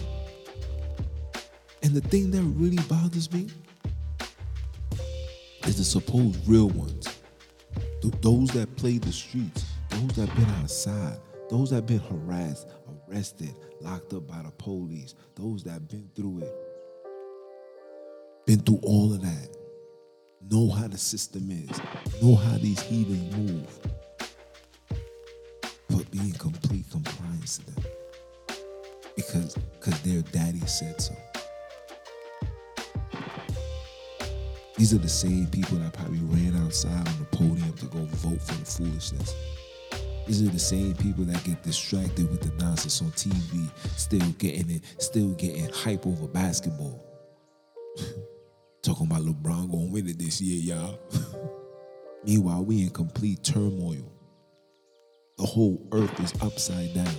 And 1.83 1.93
the 1.93 2.01
thing 2.01 2.31
that 2.31 2.41
really 2.41 2.81
bothers 2.85 3.33
me 3.33 3.49
is 5.65 5.77
the 5.77 5.83
supposed 5.83 6.39
real 6.47 6.69
ones. 6.69 7.09
Th- 8.01 8.15
those 8.21 8.51
that 8.51 8.77
play 8.77 8.99
the 8.99 9.11
streets, 9.11 9.65
those 9.89 10.13
that 10.13 10.33
been 10.37 10.49
outside, 10.63 11.19
those 11.51 11.71
that 11.71 11.87
been 11.87 11.99
harassed, 11.99 12.69
arrested, 13.11 13.57
locked 13.81 14.13
up 14.13 14.29
by 14.29 14.41
the 14.43 14.53
police, 14.53 15.17
those 15.35 15.65
that 15.65 15.89
been 15.89 16.09
through 16.15 16.45
it, 16.45 16.55
been 18.47 18.61
through 18.61 18.79
all 18.85 19.13
of 19.13 19.21
that, 19.21 19.49
know 20.49 20.71
how 20.71 20.87
the 20.87 20.97
system 20.97 21.51
is, 21.51 21.81
know 22.23 22.37
how 22.37 22.57
these 22.59 22.81
heathens 22.83 23.37
move, 23.37 23.81
but 25.91 26.09
be 26.13 26.21
in 26.21 26.33
complete 26.35 26.89
compliance 26.89 27.59
to 27.59 27.67
them 27.75 27.85
because 29.17 29.55
because 29.55 30.01
their 30.03 30.23
daddy 30.33 30.61
said 30.67 31.01
so. 31.01 31.15
These 34.77 34.93
are 34.93 34.99
the 34.99 35.09
same 35.09 35.47
people 35.47 35.79
that 35.79 35.93
probably 35.93 36.19
ran 36.23 36.57
outside 36.65 37.09
on 37.09 37.19
the 37.19 37.27
podium 37.31 37.73
to 37.75 37.87
go 37.87 38.05
vote 38.05 38.43
for 38.43 38.55
the 38.55 38.65
foolishness. 38.65 39.35
These 40.27 40.43
are 40.43 40.51
the 40.51 40.59
same 40.59 40.95
people 40.95 41.25
that 41.25 41.45
get 41.45 41.63
distracted 41.63 42.29
with 42.31 42.41
the 42.41 42.65
nonsense 42.65 43.01
on 43.03 43.11
TV, 43.13 43.71
still 43.97 44.29
getting 44.39 44.71
it, 44.71 44.83
still 44.99 45.31
getting 45.35 45.69
hype 45.69 46.07
over 46.07 46.27
basketball. 46.27 47.01
Talking 48.83 49.07
about 49.07 49.23
LeBron 49.23 49.71
gonna 49.71 49.93
win 49.93 50.09
it 50.09 50.19
this 50.19 50.41
year, 50.41 50.77
y'all. 50.77 50.99
Meanwhile, 52.25 52.65
we 52.65 52.83
in 52.83 52.91
complete 52.91 53.45
turmoil. 53.45 54.11
The 55.37 55.47
whole 55.47 55.87
earth 55.93 56.19
is 56.21 56.33
upside 56.43 56.95
down 56.95 57.15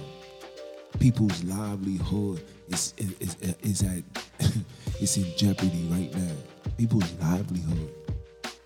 people's 1.00 1.44
livelihood 1.44 2.42
is 2.70 2.94
is, 2.98 3.36
is, 3.42 3.56
is 3.62 3.84
at 3.84 4.04
it's 5.00 5.18
in 5.18 5.26
jeopardy 5.38 5.88
right 5.92 6.14
now. 6.16 6.36
People's 6.78 7.12
livelihood, 7.20 7.94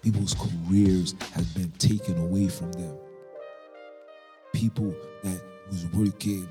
people's 0.02 0.36
careers 0.36 1.15
have 1.34 1.54
been 1.54 1.72
taken 1.74 2.18
away 2.18 2.48
from 2.48 2.72
them. 2.74 2.98
People 4.54 4.94
that 5.24 5.42
was 5.70 5.86
working 5.94 6.48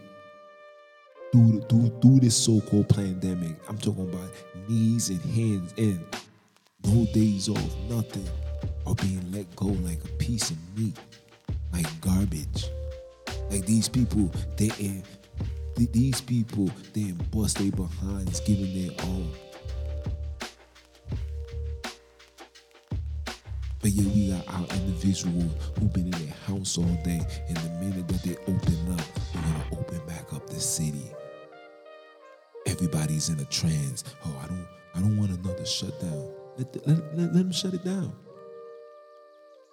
through, 1.32 1.60
through, 1.68 1.88
through 2.00 2.20
this 2.20 2.36
so-called 2.36 2.88
pandemic. 2.88 3.56
I'm 3.68 3.78
talking 3.78 4.08
about 4.08 4.30
knees 4.68 5.10
and 5.10 5.20
hands 5.20 5.74
in, 5.76 6.04
no 6.84 7.04
days 7.12 7.48
off, 7.48 7.76
nothing, 7.88 8.28
are 8.86 8.94
being 8.94 9.30
let 9.32 9.54
go 9.56 9.66
like 9.66 10.02
a 10.04 10.08
piece 10.18 10.50
of 10.50 10.56
meat, 10.76 10.96
like 11.72 11.86
garbage. 12.00 12.66
Like 13.50 13.66
these 13.66 13.88
people, 13.88 14.30
they 14.56 14.70
in 14.78 15.02
these 15.86 16.20
people, 16.20 16.70
they 16.92 17.12
bust 17.30 17.58
their 17.58 17.70
behinds, 17.70 18.40
giving 18.40 18.88
their 18.88 19.04
all. 19.04 19.26
But 23.80 23.90
yeah, 23.90 24.12
we 24.12 24.30
got 24.30 24.48
our 24.48 24.66
individuals 24.76 25.52
who've 25.78 25.92
been 25.92 26.06
in 26.06 26.10
their 26.10 26.34
house 26.46 26.76
all 26.78 26.84
day, 27.04 27.20
and 27.48 27.56
the 27.56 27.70
minute 27.80 28.08
that 28.08 28.22
they 28.22 28.36
open 28.52 28.92
up, 28.92 29.00
they're 29.32 29.42
gonna 29.42 29.64
open 29.72 30.06
back 30.06 30.32
up 30.32 30.46
the 30.48 30.60
city. 30.60 31.04
Everybody's 32.66 33.28
in 33.28 33.38
a 33.38 33.44
trance. 33.44 34.04
Oh, 34.26 34.36
I 34.42 34.46
don't, 34.48 34.66
I 34.96 35.00
don't 35.00 35.16
want 35.16 35.30
another 35.30 35.64
shutdown. 35.64 36.28
Let, 36.58 36.86
let, 36.86 36.98
let, 37.16 37.16
let 37.16 37.32
them 37.34 37.52
shut 37.52 37.74
it 37.74 37.84
down. 37.84 38.12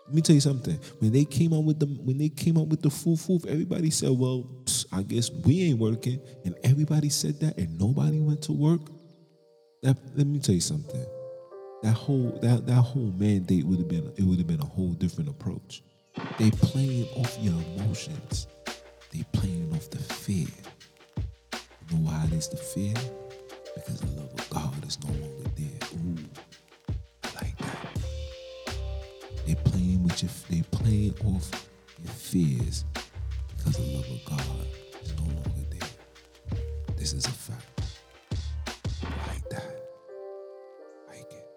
Let 0.06 0.14
me 0.16 0.22
tell 0.22 0.36
you 0.36 0.42
something. 0.42 0.80
When 1.00 1.12
they 1.12 1.26
came 1.26 1.52
out 1.52 1.64
with 1.64 1.80
the 1.80 1.88
when 1.88 2.20
they 2.20 2.30
came 2.30 2.60
out 2.60 2.68
with 2.68 2.84
the 2.84 2.92
full 2.92 3.18
foof, 3.18 3.48
everybody 3.48 3.90
said, 3.90 4.12
"Well, 4.12 4.48
I 4.92 5.04
guess 5.04 5.30
we 5.32 5.64
ain't 5.64 5.80
working," 5.80 6.20
and 6.44 6.56
everybody 6.64 7.10
said 7.10 7.40
that, 7.42 7.58
and 7.58 7.80
nobody 7.80 8.20
went 8.20 8.42
to 8.44 8.52
work. 8.52 8.82
That 9.84 9.98
let 10.16 10.28
me 10.28 10.40
tell 10.40 10.56
you 10.56 10.62
something. 10.62 11.06
That 11.84 11.94
whole 11.94 12.38
that 12.42 12.66
that 12.66 12.82
whole 12.82 13.14
mandate 13.18 13.66
would 13.66 13.80
have 13.80 13.88
been 13.88 14.12
it 14.18 14.24
would 14.24 14.38
have 14.38 14.48
been 14.48 14.62
a 14.62 14.66
whole 14.66 14.94
different 14.94 15.30
approach. 15.30 15.84
They 16.40 16.52
playing 16.52 17.08
off 17.16 17.38
your 17.40 17.54
emotions. 17.78 18.48
They 19.12 19.24
playing 19.34 19.72
off 19.74 19.90
the 19.90 20.00
fear. 20.00 20.48
You 21.18 21.98
know 21.98 22.10
why 22.10 22.26
it 22.26 22.34
is 22.34 22.48
the 22.50 22.58
fear? 22.58 22.94
Because 23.76 24.00
the 24.00 24.08
love 24.08 24.34
of 24.34 24.50
God 24.50 24.86
is 24.88 24.98
no 25.04 25.12
longer 25.12 25.50
there. 25.56 25.90
Ooh. 25.94 26.18
I 27.24 27.46
like 27.46 27.58
that. 27.60 28.00
They're 29.46 29.56
playing 29.56 30.04
with 30.04 30.24
your, 30.24 30.32
they 30.50 30.64
playing 30.72 31.16
off 31.26 31.70
your 32.04 32.14
fears 32.14 32.86
because 33.66 33.84
the 33.84 33.98
love 33.98 34.10
of 34.12 34.26
God 34.26 34.68
is 35.02 35.14
no 35.16 35.24
longer 35.24 35.66
there. 35.72 35.90
This 36.98 37.14
is 37.14 37.26
a 37.26 37.32
fact. 37.32 37.82
Like 39.28 39.50
that. 39.50 39.82
Like 41.08 41.32
it. 41.32 41.48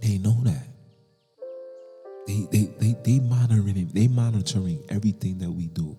They 0.00 0.18
know 0.18 0.38
that. 0.44 0.68
They 2.26 2.46
they 2.52 2.64
they 2.78 2.96
they 3.02 3.18
monitoring 3.18 3.90
they 3.92 4.06
monitoring 4.06 4.80
everything 4.88 5.38
that 5.38 5.50
we 5.50 5.66
do. 5.66 5.96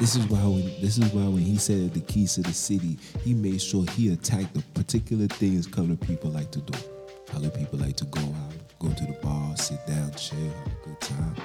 This 0.00 0.16
is 0.16 0.26
why 0.26 0.40
when 0.40 0.64
this 0.80 0.98
is 0.98 1.12
why 1.12 1.22
when 1.22 1.38
he 1.38 1.56
said 1.56 1.94
the 1.94 2.00
keys 2.00 2.34
to 2.34 2.42
the 2.42 2.52
city, 2.52 2.98
he 3.22 3.32
made 3.32 3.62
sure 3.62 3.86
he 3.92 4.12
attacked 4.12 4.54
the 4.54 4.62
particular 4.74 5.28
things 5.28 5.68
colored 5.68 6.00
people 6.00 6.30
like 6.30 6.50
to 6.50 6.60
do. 6.60 6.78
Colored 7.26 7.54
people 7.54 7.78
like 7.78 7.96
to 7.96 8.04
go 8.06 8.20
out, 8.20 8.54
go 8.80 8.88
to 8.88 9.06
the 9.06 9.16
bar, 9.22 9.56
sit 9.56 9.84
down, 9.86 10.12
chill, 10.14 10.38
have 10.38 10.66
a 10.66 10.88
good 10.88 11.00
time. 11.00 11.36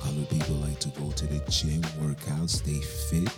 Colored 0.00 0.28
people 0.30 0.56
like 0.56 0.78
to 0.80 0.88
go 0.90 1.10
to 1.10 1.26
the 1.26 1.38
gym, 1.50 1.82
work 2.00 2.18
out, 2.32 2.48
stay 2.50 2.80
fit. 2.80 3.28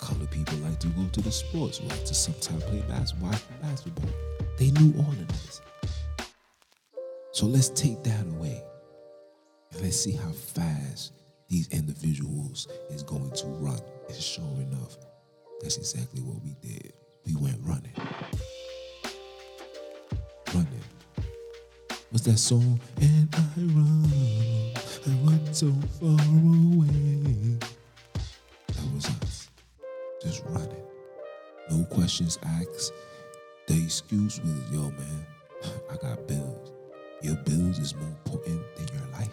Color 0.00 0.26
people 0.26 0.56
like 0.58 0.78
to 0.80 0.88
go 0.88 1.06
to 1.12 1.20
the 1.20 1.30
sports, 1.30 1.80
like 1.82 2.04
to 2.04 2.14
sometimes 2.14 2.64
play 2.64 2.82
basketball, 2.88 3.32
basketball. 3.62 4.10
They 4.58 4.70
knew 4.72 4.94
all 4.98 5.10
of 5.10 5.28
this. 5.28 5.60
So 7.32 7.46
let's 7.46 7.68
take 7.68 8.02
that 8.04 8.26
away. 8.26 8.62
And 9.72 9.82
let's 9.82 9.96
see 10.00 10.12
how 10.12 10.30
fast 10.30 11.12
these 11.48 11.68
individuals 11.68 12.68
is 12.90 13.02
going 13.02 13.30
to 13.32 13.46
run. 13.46 13.80
And 14.08 14.16
sure 14.16 14.44
enough, 14.60 14.96
that's 15.60 15.76
exactly 15.76 16.20
what 16.20 16.42
we 16.42 16.54
did. 16.60 16.92
We 17.26 17.36
went 17.36 17.58
running. 17.62 17.94
Running. 20.54 20.84
What's 22.10 22.24
that 22.24 22.38
song? 22.38 22.80
And 23.00 23.28
I 23.34 23.60
run, 23.60 24.57
I 25.08 25.10
run 25.24 25.54
so 25.54 25.72
far 25.98 26.10
away. 26.10 27.56
That 28.68 28.94
was 28.94 29.06
us. 29.22 29.48
Just 30.22 30.42
running. 30.46 30.84
No 31.70 31.84
questions 31.84 32.38
asked. 32.44 32.92
The 33.68 33.82
excuse 33.84 34.38
was, 34.40 34.70
yo, 34.70 34.90
man, 34.90 35.26
I 35.90 35.96
got 35.96 36.26
bills. 36.28 36.72
Your 37.22 37.36
bills 37.36 37.78
is 37.78 37.94
more 37.94 38.08
important 38.08 38.60
than 38.76 38.88
your 38.88 39.06
life. 39.12 39.28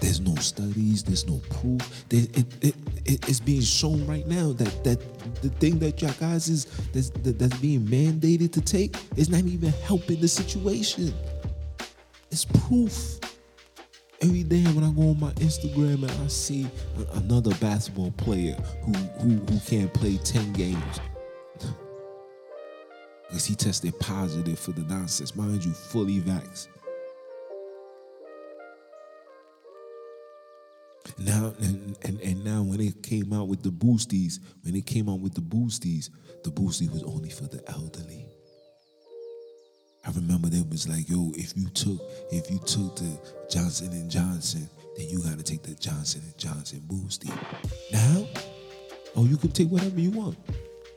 There's 0.00 0.20
no 0.20 0.34
studies. 0.34 1.02
There's 1.02 1.26
no 1.26 1.40
proof. 1.48 2.04
It, 2.10 2.36
it, 2.36 2.74
it, 3.06 3.28
it's 3.28 3.40
being 3.40 3.62
shown 3.62 4.06
right 4.06 4.26
now 4.26 4.52
that 4.52 4.84
that 4.84 5.00
the 5.40 5.48
thing 5.48 5.78
that 5.78 6.02
y'all 6.02 6.12
guys 6.20 6.48
is 6.48 6.66
that's, 6.92 7.10
that, 7.10 7.38
that's 7.38 7.56
being 7.58 7.86
mandated 7.86 8.52
to 8.52 8.60
take 8.60 8.96
is 9.16 9.30
not 9.30 9.44
even 9.44 9.72
helping 9.84 10.20
the 10.20 10.28
situation. 10.28 11.14
It's 12.32 12.46
proof. 12.46 13.20
Every 14.22 14.42
day 14.42 14.62
when 14.72 14.84
I 14.84 14.90
go 14.92 15.10
on 15.10 15.20
my 15.20 15.32
Instagram 15.32 16.08
and 16.08 16.10
I 16.10 16.28
see 16.28 16.66
another 17.12 17.54
basketball 17.56 18.10
player 18.12 18.54
who 18.84 18.92
who, 19.20 19.28
who 19.36 19.60
can't 19.60 19.92
play 19.92 20.16
ten 20.16 20.50
games 20.54 21.00
because 23.28 23.44
he 23.44 23.54
tested 23.54 23.98
positive 24.00 24.58
for 24.58 24.72
the 24.72 24.80
nonsense, 24.82 25.36
mind 25.36 25.62
you, 25.62 25.72
fully 25.72 26.20
vaxxed. 26.20 26.68
Now 31.18 31.52
and, 31.60 31.98
and 32.02 32.18
and 32.22 32.42
now 32.42 32.62
when 32.62 32.80
it 32.80 33.02
came 33.02 33.34
out 33.34 33.48
with 33.48 33.62
the 33.62 33.68
boosties, 33.68 34.38
when 34.62 34.74
it 34.74 34.86
came 34.86 35.10
out 35.10 35.20
with 35.20 35.34
the 35.34 35.42
boosties, 35.42 36.08
the 36.44 36.50
boosty 36.50 36.90
was 36.90 37.02
only 37.02 37.28
for 37.28 37.44
the 37.44 37.62
elderly. 37.70 38.24
I 40.04 40.10
remember 40.10 40.48
they 40.48 40.62
was 40.62 40.88
like, 40.88 41.08
yo, 41.08 41.30
if 41.36 41.56
you 41.56 41.68
took 41.68 42.00
if 42.32 42.50
you 42.50 42.58
took 42.58 42.96
the 42.96 43.18
Johnson 43.48 43.92
and 43.92 44.10
Johnson, 44.10 44.68
then 44.96 45.08
you 45.08 45.22
gotta 45.22 45.42
take 45.42 45.62
the 45.62 45.74
Johnson 45.74 46.22
and 46.24 46.36
Johnson 46.36 46.82
boosty. 46.88 47.30
Now, 47.92 48.26
oh, 49.14 49.24
you 49.24 49.36
can 49.36 49.52
take 49.52 49.68
whatever 49.68 50.00
you 50.00 50.10
want. 50.10 50.36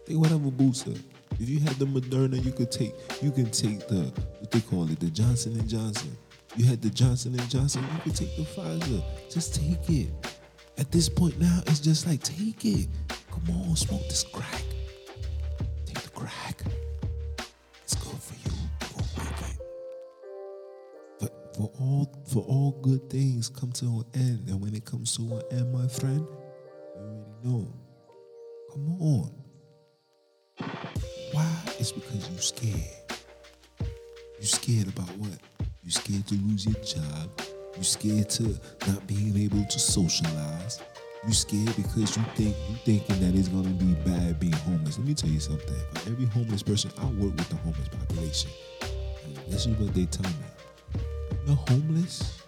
Take 0.08 0.18
whatever 0.18 0.50
booster. 0.50 0.94
If 1.40 1.50
you 1.50 1.60
had 1.60 1.76
the 1.76 1.86
Moderna, 1.86 2.44
you 2.44 2.52
could 2.52 2.72
take 2.72 2.96
you 3.22 3.32
can 3.32 3.52
take 3.52 3.88
the 3.88 4.12
what 4.40 4.52
they 4.52 4.62
call 4.62 4.90
it, 4.90 5.00
the 5.00 5.12
Johnson 5.12 5.54
and 5.54 5.68
Johnson. 5.68 6.18
You 6.56 6.66
had 6.66 6.82
the 6.82 6.90
Johnson 6.90 7.38
and 7.38 7.50
Johnson, 7.50 7.84
you 7.84 8.00
could 8.00 8.16
take 8.16 8.36
the 8.38 8.44
Pfizer. 8.44 9.04
Just 9.30 9.56
take 9.56 9.90
it. 9.90 10.10
At 10.78 10.92
this 10.92 11.10
point 11.10 11.40
now, 11.40 11.62
it's 11.68 11.80
just 11.80 12.08
like 12.08 12.24
take 12.24 12.66
it. 12.66 12.88
Come 13.30 13.56
on, 13.56 13.76
smoke 13.76 14.04
this 14.04 14.24
crack. 14.24 14.64
Take 15.86 16.02
the 16.02 16.10
crack. 16.10 16.64
For 21.66 21.82
all 21.82 22.24
for 22.28 22.44
all 22.44 22.80
good 22.82 23.10
things 23.10 23.50
come 23.50 23.72
to 23.74 23.86
an 23.86 24.06
end, 24.14 24.50
and 24.50 24.62
when 24.62 24.76
it 24.76 24.86
comes 24.86 25.16
to 25.18 25.22
an 25.24 25.42
end, 25.52 25.74
my 25.74 25.88
friend, 25.88 26.26
you 26.96 27.02
already 27.02 27.32
know. 27.44 27.74
Come 28.72 29.02
on. 29.02 29.32
Why? 31.32 31.52
It's 31.80 31.92
because 31.92 32.30
you're 32.30 32.40
scared. 32.40 33.20
You're 34.38 34.44
scared 34.44 34.88
about 34.90 35.10
what? 35.18 35.40
You're 35.84 35.92
scared 35.92 36.28
to 36.28 36.36
lose 36.36 36.66
your 36.66 36.84
job. 36.84 37.30
You're 37.76 37.84
scared 37.84 38.30
to 38.32 38.44
not 38.88 39.08
being 39.08 39.36
able 39.38 39.66
to 39.66 39.80
socialize. 39.80 40.82
You 41.26 41.34
scared 41.34 41.76
because 41.76 42.16
you 42.16 42.24
think 42.36 42.56
you 42.70 42.76
thinking 42.86 43.20
that 43.22 43.38
it's 43.38 43.48
gonna 43.48 43.70
be 43.70 43.94
bad 44.08 44.40
being 44.40 44.54
homeless. 44.54 44.98
Let 45.00 45.08
me 45.08 45.14
tell 45.14 45.30
you 45.30 45.40
something. 45.40 45.76
For 45.94 46.12
every 46.12 46.26
homeless 46.26 46.62
person, 46.62 46.92
I 47.00 47.06
work 47.06 47.36
with 47.36 47.50
the 47.50 47.56
homeless 47.56 47.88
population. 47.88 48.52
And 49.24 49.36
this 49.48 49.66
is 49.66 49.76
what 49.78 49.94
they 49.96 50.06
tell 50.06 50.30
me. 50.30 50.55
You're 51.46 51.56
homeless. 51.56 52.42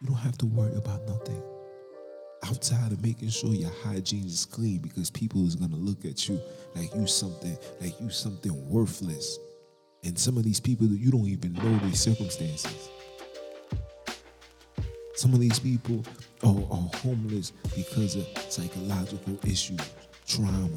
You 0.00 0.06
don't 0.06 0.16
have 0.18 0.38
to 0.38 0.46
worry 0.46 0.74
about 0.76 1.02
nothing. 1.08 1.42
Outside 2.44 2.92
of 2.92 3.02
making 3.02 3.30
sure 3.30 3.52
your 3.52 3.72
hygiene 3.82 4.26
is 4.26 4.44
clean 4.44 4.78
because 4.78 5.10
people 5.10 5.44
is 5.46 5.56
gonna 5.56 5.76
look 5.76 6.04
at 6.04 6.28
you 6.28 6.40
like 6.76 6.94
you 6.94 7.06
something 7.08 7.58
like 7.80 8.00
you 8.00 8.10
something 8.10 8.68
worthless. 8.68 9.38
And 10.04 10.16
some 10.16 10.36
of 10.36 10.44
these 10.44 10.60
people 10.60 10.86
that 10.86 10.98
you 10.98 11.10
don't 11.10 11.26
even 11.26 11.54
know 11.54 11.78
their 11.78 11.94
circumstances. 11.94 12.88
Some 15.16 15.32
of 15.32 15.40
these 15.40 15.58
people 15.58 16.04
are, 16.44 16.50
are 16.70 16.90
homeless 16.98 17.52
because 17.74 18.14
of 18.14 18.26
psychological 18.48 19.38
issues 19.44 19.80
trauma 20.26 20.68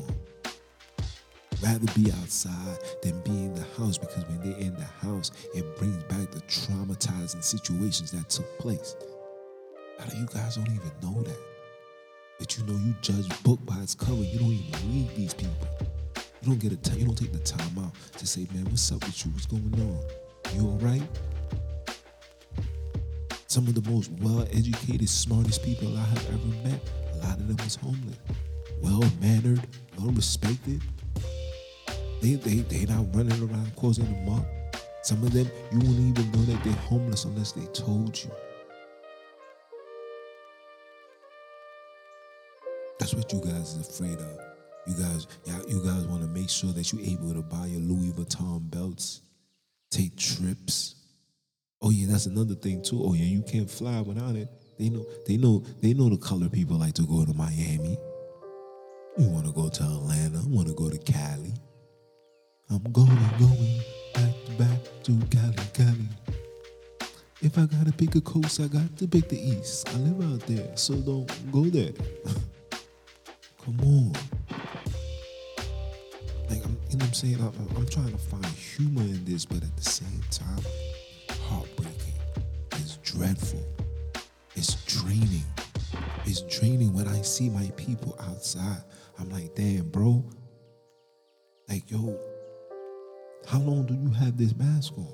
rather 1.62 1.92
be 1.94 2.12
outside 2.22 2.78
than 3.02 3.20
be 3.22 3.32
in 3.32 3.54
the 3.56 3.66
house 3.78 3.98
because 3.98 4.24
when 4.26 4.40
they're 4.42 4.60
in 4.60 4.74
the 4.76 5.08
house 5.08 5.32
it 5.54 5.78
brings 5.78 6.04
back 6.04 6.30
the 6.32 6.42
traumatizing 6.42 7.44
situations 7.44 8.12
that 8.12 8.30
took 8.30 8.60
place 8.60 8.96
you 10.16 10.26
guys 10.28 10.56
don't 10.56 10.68
even 10.68 10.92
know 11.02 11.22
that 11.24 11.38
but 12.40 12.58
you 12.58 12.64
know 12.66 12.74
you 12.74 12.94
judge 13.02 13.28
book 13.44 13.60
by 13.66 13.78
its 13.82 13.96
cover. 13.96 14.22
You 14.22 14.40
don't 14.40 14.52
even 14.52 14.94
read 14.94 15.16
these 15.16 15.34
people. 15.34 15.68
You 16.42 16.50
don't 16.50 16.60
get 16.60 16.72
a 16.72 16.78
time. 16.78 17.00
You 17.00 17.06
don't 17.06 17.18
take 17.18 17.34
the 17.34 17.40
time 17.40 17.80
out 17.80 17.94
to 18.18 18.28
say, 18.28 18.48
"Man, 18.54 18.66
what's 18.66 18.92
up 18.92 19.04
with 19.04 19.26
you? 19.26 19.32
What's 19.32 19.48
going 19.48 19.74
on? 19.74 20.56
You 20.56 20.68
all 20.68 20.78
right?" 20.78 21.02
Some 23.48 23.68
of 23.68 23.74
the 23.74 23.90
most 23.90 24.12
well-educated, 24.22 25.10
smartest 25.10 25.64
people 25.64 25.98
I 25.98 26.02
have 26.02 26.26
ever 26.28 26.48
met. 26.64 26.80
A 27.14 27.18
lot 27.28 27.40
of 27.40 27.48
them 27.48 27.58
was 27.64 27.76
homeless, 27.76 28.18
well-mannered, 28.82 29.66
well-respected. 29.98 30.82
They 32.22 32.34
they 32.34 32.56
they 32.62 32.86
not 32.86 33.16
running 33.16 33.42
around 33.42 33.76
causing 33.76 34.06
a 34.06 34.32
up. 34.32 34.46
Some 35.04 35.24
of 35.24 35.32
them 35.32 35.50
you 35.72 35.80
wouldn't 35.80 36.18
even 36.18 36.32
know 36.32 36.46
that 36.46 36.64
they're 36.64 36.74
homeless 36.74 37.26
unless 37.26 37.52
they 37.52 37.66
told 37.68 38.22
you. 38.22 38.32
That's 43.00 43.14
what 43.14 43.32
you 43.32 43.40
guys 43.40 43.76
is 43.76 43.88
afraid 43.88 44.18
of. 44.18 44.40
You 44.88 44.94
guys, 44.96 45.28
you 45.68 45.84
guys 45.84 46.06
want 46.08 46.22
to 46.22 46.28
make 46.28 46.50
sure 46.50 46.72
that 46.72 46.92
you're 46.92 47.02
able 47.02 47.34
to 47.34 47.42
buy 47.42 47.66
your 47.68 47.82
Louis 47.82 48.12
Vuitton 48.14 48.72
belts, 48.72 49.22
take 49.92 50.16
trips. 50.16 50.96
Oh 51.82 51.90
yeah, 51.90 52.08
that's 52.08 52.26
another 52.26 52.56
thing 52.56 52.82
too. 52.82 53.02
Oh 53.04 53.14
yeah, 53.14 53.26
you 53.26 53.44
can't 53.44 53.70
fly 53.70 54.02
without 54.02 54.36
it. 54.36 54.50
They 54.80 54.90
know, 54.90 55.06
they 55.28 55.38
know, 55.38 55.64
they 55.82 55.94
know 55.94 56.10
the 56.10 56.18
color 56.18 56.50
people 56.50 56.78
like 56.78 56.94
to 56.96 57.04
go 57.04 57.26
to 57.26 57.34
Miami. 57.34 57.98
You 59.18 59.28
want 59.30 59.46
to 59.46 59.52
go 59.52 59.70
to 59.70 59.84
Atlanta. 59.84 60.42
Want 60.48 60.68
to 60.68 60.74
go 60.74 60.90
to 60.90 60.98
Cali. 60.98 61.54
I'm 62.70 62.84
going, 62.92 63.08
going 63.40 63.82
back 64.14 64.34
to 64.46 64.52
back 64.58 64.80
to 65.04 65.18
Cali, 65.32 65.56
Cali. 65.74 66.10
If 67.42 67.58
I 67.58 67.66
gotta 67.66 67.94
pick 67.94 68.16
a 68.16 68.22
coast, 68.22 68.60
I 68.60 68.68
got 68.68 68.98
to 68.98 69.08
pick 69.08 69.30
the 69.30 69.40
east. 69.40 69.88
I 69.90 69.98
live 70.00 70.34
out 70.34 70.46
there, 70.48 70.76
so 70.76 70.96
don't 70.96 71.52
go 71.52 71.64
there. 71.64 71.94
Come 73.64 73.80
on. 73.82 74.14
Like, 76.50 76.66
I'm, 76.66 76.78
you 76.90 76.98
know 76.98 77.04
what 77.04 77.04
I'm 77.04 77.14
saying? 77.14 77.40
I'm, 77.40 77.78
I'm 77.78 77.88
trying 77.88 78.12
to 78.12 78.18
find 78.18 78.46
humor 78.46 79.02
in 79.02 79.24
this, 79.24 79.46
but 79.46 79.64
at 79.64 79.78
the 79.78 79.84
same 79.84 80.22
time, 80.30 80.60
heartbreaking. 81.44 82.16
It's 82.74 82.98
dreadful. 82.98 83.66
It's 84.56 84.76
draining. 84.86 85.46
It's 86.26 86.42
draining 86.42 86.92
when 86.94 87.08
I 87.08 87.22
see 87.22 87.50
my 87.50 87.72
people 87.78 88.18
outside. 88.20 88.84
I'm 89.20 89.30
like, 89.30 89.56
damn, 89.56 89.88
bro. 89.90 90.26
Like, 91.70 91.90
yo, 91.90 92.18
how 93.48 93.60
long 93.60 93.86
do 93.86 93.94
you 93.94 94.10
have 94.12 94.38
this 94.38 94.54
mask 94.56 94.94
on? 94.98 95.08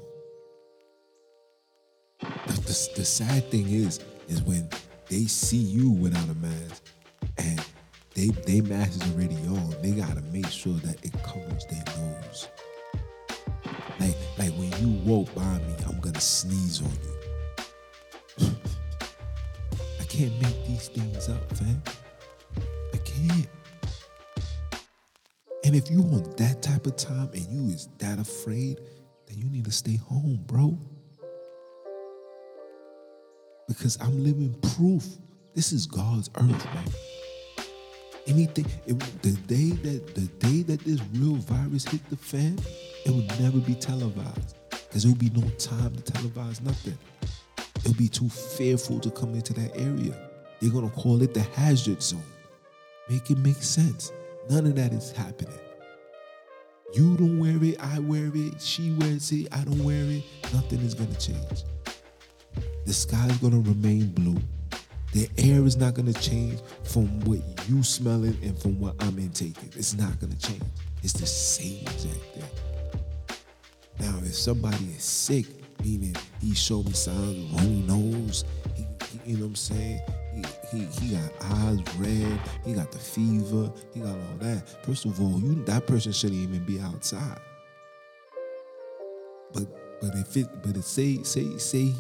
The, 2.19 2.53
the, 2.53 2.89
the 2.95 3.05
sad 3.05 3.49
thing 3.51 3.69
is, 3.69 3.99
is 4.27 4.41
when 4.41 4.67
they 5.07 5.25
see 5.25 5.57
you 5.57 5.91
without 5.91 6.27
a 6.27 6.33
mask 6.35 6.83
and 7.37 7.63
they 8.15 8.27
they 8.47 8.61
mask 8.61 9.03
is 9.03 9.13
already 9.13 9.35
on. 9.47 9.75
They 9.81 9.91
gotta 9.91 10.21
make 10.31 10.47
sure 10.47 10.73
that 10.79 11.03
it 11.05 11.13
covers 11.23 11.65
their 11.67 11.83
nose. 11.97 12.47
Like 13.99 14.15
like 14.37 14.53
when 14.53 14.71
you 14.81 14.99
walk 15.03 15.33
by 15.35 15.57
me, 15.59 15.75
I'm 15.87 15.99
gonna 15.99 16.19
sneeze 16.19 16.81
on 16.81 16.91
you. 17.03 18.47
I 20.01 20.03
can't 20.05 20.41
make 20.41 20.65
these 20.65 20.87
things 20.87 21.29
up, 21.29 21.57
fam. 21.57 21.81
I 22.93 22.97
can't. 22.97 23.47
And 25.73 25.81
if 25.81 25.89
you 25.89 26.01
on 26.01 26.21
that 26.37 26.61
type 26.61 26.85
of 26.85 26.95
time 26.97 27.31
and 27.33 27.47
you 27.47 27.73
is 27.73 27.89
that 27.97 28.19
afraid, 28.19 28.79
then 29.25 29.39
you 29.39 29.45
need 29.49 29.65
to 29.65 29.71
stay 29.71 29.95
home, 29.95 30.39
bro. 30.45 30.77
because 33.67 33.97
I'm 33.99 34.23
living 34.23 34.53
proof. 34.75 35.03
This 35.55 35.71
is 35.71 35.87
God's 35.87 36.29
earth, 36.35 36.65
man. 36.75 36.85
Anything, 38.27 38.67
it, 38.85 38.99
the 39.23 39.31
day 39.47 39.71
that 39.71 40.13
the 40.13 40.27
day 40.37 40.61
that 40.61 40.81
this 40.81 41.01
real 41.15 41.37
virus 41.37 41.85
hit 41.85 42.07
the 42.11 42.17
fan, 42.17 42.59
it 43.03 43.09
would 43.09 43.27
never 43.39 43.57
be 43.57 43.73
televised 43.73 44.55
because 44.69 45.01
there 45.01 45.11
would 45.11 45.17
be 45.17 45.31
no 45.31 45.49
time 45.57 45.95
to 45.95 46.03
televise 46.03 46.61
nothing. 46.61 46.99
It 47.57 47.87
would 47.87 47.97
be 47.97 48.09
too 48.09 48.29
fearful 48.29 48.99
to 48.99 49.09
come 49.09 49.33
into 49.33 49.53
that 49.53 49.75
area. 49.75 50.13
They're 50.61 50.69
gonna 50.69 50.91
call 50.91 51.23
it 51.23 51.33
the 51.33 51.41
hazard 51.41 52.03
zone. 52.03 52.21
Make 53.09 53.31
it 53.31 53.39
make 53.39 53.63
sense. 53.63 54.11
None 54.49 54.65
of 54.67 54.75
that 54.75 54.91
is 54.93 55.11
happening. 55.11 55.59
You 56.93 57.17
don't 57.17 57.39
wear 57.39 57.57
it, 57.63 57.77
I 57.79 57.99
wear 57.99 58.29
it, 58.33 58.61
she 58.61 58.91
wears 58.91 59.31
it, 59.31 59.47
I 59.51 59.63
don't 59.63 59.83
wear 59.83 60.03
it. 60.03 60.23
Nothing 60.53 60.81
is 60.81 60.93
gonna 60.93 61.15
change. 61.15 61.63
The 62.85 62.93
sky 62.93 63.25
is 63.27 63.37
gonna 63.37 63.59
remain 63.59 64.07
blue. 64.07 64.37
The 65.13 65.29
air 65.37 65.63
is 65.63 65.77
not 65.77 65.93
gonna 65.93 66.13
change 66.13 66.59
from 66.83 67.19
what 67.21 67.39
you 67.69 67.81
smelling 67.83 68.37
and 68.43 68.59
from 68.59 68.79
what 68.79 68.95
I'm 69.01 69.17
intaking. 69.17 69.69
It's 69.75 69.95
not 69.95 70.19
gonna 70.19 70.35
change. 70.35 70.61
It's 71.01 71.13
the 71.13 71.25
same 71.25 71.81
exact 71.83 72.21
thing. 72.33 73.37
Now, 73.99 74.17
if 74.23 74.35
somebody 74.35 74.85
is 74.95 75.03
sick, 75.03 75.45
meaning 75.83 76.15
he 76.41 76.53
showed 76.53 76.85
me 76.85 76.93
signs 76.93 77.51
runny 77.53 77.81
nose, 77.87 78.43
he, 78.75 78.85
he, 79.05 79.31
you 79.31 79.37
know 79.37 79.43
what 79.43 79.49
I'm 79.49 79.55
saying? 79.55 80.01
He, 80.73 80.85
he, 80.85 81.15
got 81.15 81.31
eyes 81.41 81.79
red, 81.97 82.39
he 82.65 82.73
got 82.73 82.91
the 82.91 82.97
fever, 82.97 83.71
he 83.93 83.99
got 83.99 84.15
all 84.15 84.37
that. 84.39 84.83
First 84.83 85.05
of 85.05 85.21
all, 85.21 85.39
you 85.39 85.63
that 85.65 85.85
person 85.85 86.11
shouldn't 86.11 86.41
even 86.41 86.65
be 86.65 86.79
outside. 86.79 87.39
But 89.53 89.67
but 90.01 90.15
if 90.15 90.35
it 90.35 90.47
but 90.63 90.75
it 90.75 90.83
say 90.83 91.21
say 91.21 91.57
say 91.59 91.93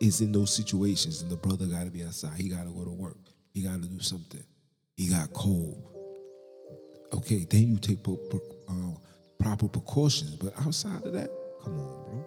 it's 0.00 0.20
in 0.20 0.32
those 0.32 0.52
situations 0.52 1.22
and 1.22 1.30
the 1.30 1.36
brother 1.36 1.66
gotta 1.66 1.90
be 1.90 2.02
outside, 2.02 2.36
he 2.36 2.48
gotta 2.48 2.70
go 2.70 2.84
to 2.84 2.90
work, 2.90 3.16
he 3.54 3.62
gotta 3.62 3.86
do 3.86 4.00
something. 4.00 4.42
He 4.96 5.08
got 5.08 5.32
cold. 5.32 5.82
Okay, 7.12 7.46
then 7.48 7.68
you 7.68 7.78
take 7.78 8.02
pro- 8.02 8.16
pro- 8.16 8.40
uh, 8.68 8.96
proper 9.38 9.68
precautions. 9.68 10.34
But 10.34 10.52
outside 10.66 11.04
of 11.04 11.12
that, 11.12 11.30
come 11.62 11.78
on, 11.78 12.04
bro. 12.04 12.26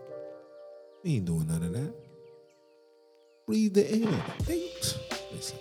We 1.03 1.15
ain't 1.15 1.25
doing 1.25 1.47
none 1.47 1.63
of 1.63 1.73
that. 1.73 1.93
Breathe 3.45 3.73
the 3.73 3.91
air. 3.91 4.23
They, 4.45 4.71
listen. 5.33 5.57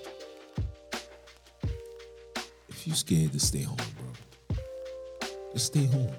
You 2.88 2.94
scared 2.94 3.33
to 3.33 3.38
stay 3.38 3.64
home, 3.64 3.77
bro, 3.77 4.57
just 5.53 5.66
stay 5.66 5.85
home. 5.85 6.11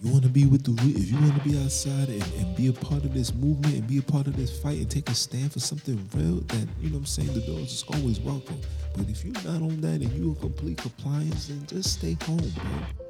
You 0.00 0.10
want 0.10 0.22
to 0.22 0.30
be 0.30 0.46
with 0.46 0.64
the 0.64 0.72
if 0.98 1.10
you 1.10 1.18
want 1.18 1.34
to 1.34 1.46
be 1.46 1.62
outside 1.62 2.08
and, 2.08 2.22
and 2.38 2.56
be 2.56 2.68
a 2.68 2.72
part 2.72 3.04
of 3.04 3.12
this 3.12 3.34
movement 3.34 3.74
and 3.74 3.86
be 3.86 3.98
a 3.98 4.02
part 4.02 4.26
of 4.26 4.34
this 4.34 4.58
fight 4.58 4.78
and 4.78 4.90
take 4.90 5.10
a 5.10 5.14
stand 5.14 5.52
for 5.52 5.60
something 5.60 5.96
real, 6.14 6.36
that 6.36 6.66
you 6.80 6.88
know 6.88 6.94
what 6.94 7.00
I'm 7.00 7.04
saying, 7.04 7.34
the 7.34 7.42
doors 7.42 7.70
is 7.70 7.84
always 7.88 8.18
welcome. 8.18 8.58
But 8.96 9.10
if 9.10 9.22
you're 9.22 9.34
not 9.34 9.60
on 9.60 9.82
that 9.82 10.00
and 10.00 10.10
you're 10.12 10.32
a 10.32 10.36
complete 10.36 10.78
compliance, 10.78 11.48
then 11.48 11.66
just 11.66 11.98
stay 11.98 12.16
home, 12.22 12.38
bro. 12.38 13.04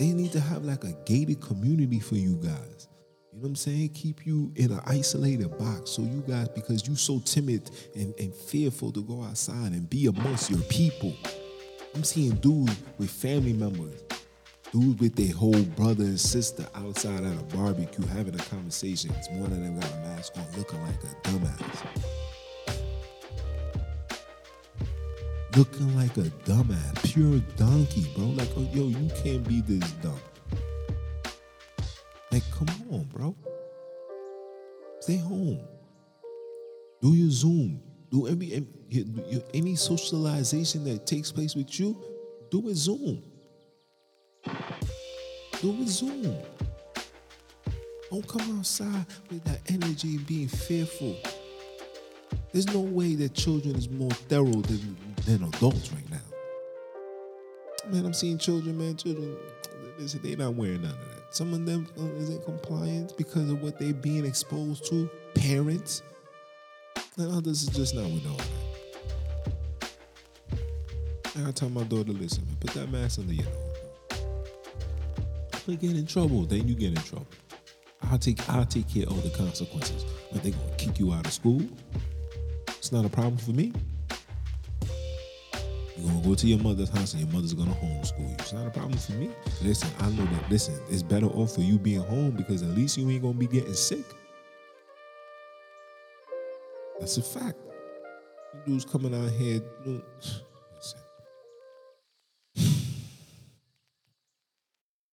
They 0.00 0.10
need 0.14 0.32
to 0.32 0.40
have 0.40 0.64
like 0.64 0.82
a 0.82 0.96
gated 1.06 1.42
community 1.42 2.00
for 2.00 2.16
you 2.16 2.34
guys. 2.42 2.88
You 3.34 3.40
know 3.40 3.46
what 3.46 3.48
I'm 3.48 3.56
saying? 3.56 3.88
Keep 3.88 4.26
you 4.26 4.52
in 4.54 4.70
an 4.70 4.80
isolated 4.86 5.58
box 5.58 5.90
so 5.90 6.02
you 6.02 6.22
guys, 6.28 6.48
because 6.50 6.86
you 6.86 6.94
so 6.94 7.18
timid 7.18 7.68
and, 7.96 8.14
and 8.20 8.32
fearful 8.32 8.92
to 8.92 9.02
go 9.02 9.24
outside 9.24 9.72
and 9.72 9.90
be 9.90 10.06
amongst 10.06 10.50
your 10.50 10.60
people. 10.62 11.12
I'm 11.96 12.04
seeing 12.04 12.36
dudes 12.36 12.76
with 12.96 13.10
family 13.10 13.52
members, 13.52 14.00
dudes 14.70 15.00
with 15.00 15.16
their 15.16 15.34
whole 15.34 15.64
brother 15.74 16.04
and 16.04 16.20
sister 16.20 16.64
outside 16.76 17.24
at 17.24 17.36
a 17.36 17.56
barbecue 17.56 18.06
having 18.06 18.36
a 18.36 18.44
conversation. 18.44 19.10
Cause 19.12 19.28
one 19.30 19.50
of 19.50 19.60
them 19.60 19.80
got 19.80 19.90
a 19.90 19.96
mask 19.96 20.34
on, 20.36 20.46
looking 20.56 20.80
like 20.82 21.02
a 21.02 21.28
dumbass. 21.28 21.86
Looking 25.56 25.96
like 25.96 26.16
a 26.18 26.30
dumbass, 26.46 27.12
pure 27.12 27.40
donkey, 27.56 28.06
bro. 28.14 28.26
Like, 28.26 28.50
oh, 28.56 28.68
yo, 28.72 28.86
you 28.86 29.10
can't 29.24 29.42
be 29.48 29.60
this 29.60 29.90
dumb. 29.94 30.20
Like, 32.34 32.50
come 32.50 32.66
on, 32.90 33.04
bro. 33.12 33.36
Stay 34.98 35.18
home. 35.18 35.60
Do 37.00 37.14
your 37.14 37.30
Zoom. 37.30 37.80
Do 38.10 38.26
every 38.26 38.66
any 39.54 39.76
socialization 39.76 40.82
that 40.82 41.06
takes 41.06 41.30
place 41.30 41.54
with 41.54 41.78
you. 41.78 41.96
Do 42.50 42.68
it 42.70 42.74
Zoom. 42.74 43.22
Do 45.60 45.80
it 45.80 45.86
Zoom. 45.86 46.36
Don't 48.10 48.26
come 48.26 48.58
outside 48.58 49.06
with 49.30 49.44
that 49.44 49.60
energy 49.68 50.18
being 50.18 50.48
fearful. 50.48 51.16
There's 52.50 52.66
no 52.66 52.80
way 52.80 53.14
that 53.14 53.34
children 53.34 53.76
is 53.76 53.88
more 53.88 54.10
thorough 54.10 54.60
than, 54.62 54.96
than 55.24 55.44
adults 55.44 55.92
right 55.92 56.10
now. 56.10 57.92
Man, 57.92 58.04
I'm 58.04 58.12
seeing 58.12 58.38
children, 58.38 58.76
man, 58.76 58.96
children, 58.96 59.36
listen, 60.00 60.20
they 60.20 60.34
not 60.34 60.54
wearing 60.54 60.82
none 60.82 60.90
of 60.90 60.98
that. 60.98 61.13
Some 61.34 61.52
of 61.52 61.66
them 61.66 61.88
uh, 61.98 62.04
is 62.20 62.30
in 62.30 62.40
compliance 62.42 63.10
because 63.12 63.50
of 63.50 63.60
what 63.60 63.76
they 63.80 63.90
being 63.90 64.24
exposed 64.24 64.86
to, 64.90 65.10
parents, 65.34 66.00
and 67.16 67.28
others 67.32 67.64
is 67.64 67.70
just 67.70 67.92
not 67.92 68.04
with 68.04 68.24
all 68.24 68.36
that. 71.34 71.44
I 71.44 71.50
tell 71.50 71.70
my 71.70 71.82
daughter, 71.82 72.12
listen, 72.12 72.44
put 72.60 72.70
that 72.74 72.88
mask 72.88 73.18
under 73.18 73.32
your 73.32 73.46
nose. 73.46 74.22
If 75.54 75.80
get 75.80 75.96
in 75.96 76.06
trouble, 76.06 76.44
then 76.44 76.68
you 76.68 76.76
get 76.76 76.90
in 76.90 77.02
trouble. 77.02 77.26
I'll 78.02 78.18
take 78.18 78.48
I'll 78.48 78.64
take 78.64 78.88
care 78.88 79.08
of 79.08 79.20
the 79.24 79.30
consequences. 79.30 80.04
But 80.30 80.44
they're 80.44 80.52
gonna 80.52 80.76
kick 80.76 81.00
you 81.00 81.12
out 81.12 81.26
of 81.26 81.32
school. 81.32 81.62
It's 82.68 82.92
not 82.92 83.04
a 83.04 83.08
problem 83.08 83.38
for 83.38 83.50
me. 83.50 83.72
Gonna 86.04 86.20
go 86.20 86.34
to 86.34 86.46
your 86.46 86.58
mother's 86.58 86.90
house 86.90 87.14
and 87.14 87.22
your 87.22 87.32
mother's 87.32 87.54
gonna 87.54 87.70
homeschool 87.70 88.28
you. 88.28 88.36
It's 88.38 88.52
not 88.52 88.66
a 88.66 88.70
problem 88.70 88.98
for 88.98 89.12
me. 89.12 89.30
Listen, 89.62 89.88
I 90.00 90.10
know 90.10 90.26
that 90.26 90.50
listen, 90.50 90.78
it's 90.90 91.02
better 91.02 91.26
off 91.26 91.54
for 91.54 91.62
you 91.62 91.78
being 91.78 92.02
home 92.02 92.32
because 92.32 92.62
at 92.62 92.68
least 92.70 92.98
you 92.98 93.08
ain't 93.08 93.22
gonna 93.22 93.32
be 93.32 93.46
getting 93.46 93.72
sick. 93.72 94.04
That's 97.00 97.16
a 97.16 97.22
fact. 97.22 97.56
You 98.52 98.60
dudes 98.66 98.84
coming 98.84 99.14
out 99.14 99.30
here, 99.30 99.62
you 99.86 99.92
know, 99.92 100.02
listen. 100.76 101.00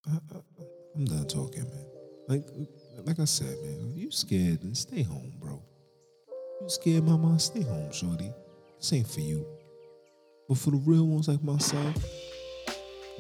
I, 0.08 0.12
I, 0.12 0.40
I'm 0.98 1.06
done 1.06 1.26
talking, 1.26 1.70
man. 1.70 1.86
Like, 2.28 2.44
like 3.06 3.20
I 3.20 3.26
said, 3.26 3.56
man, 3.64 3.94
you 3.96 4.12
scared, 4.12 4.62
then 4.62 4.76
stay 4.76 5.04
home, 5.04 5.36
bro. 5.40 5.64
You 6.62 6.68
scared, 6.70 7.06
mama? 7.06 7.40
Stay 7.40 7.62
home, 7.62 7.94
shorty. 7.94 8.32
This 8.78 8.92
ain't 8.92 9.08
for 9.08 9.22
you. 9.22 9.48
But 10.48 10.58
for 10.58 10.72
the 10.72 10.82
real 10.86 11.08
ones 11.08 11.28
like 11.28 11.44
myself, 11.44 11.96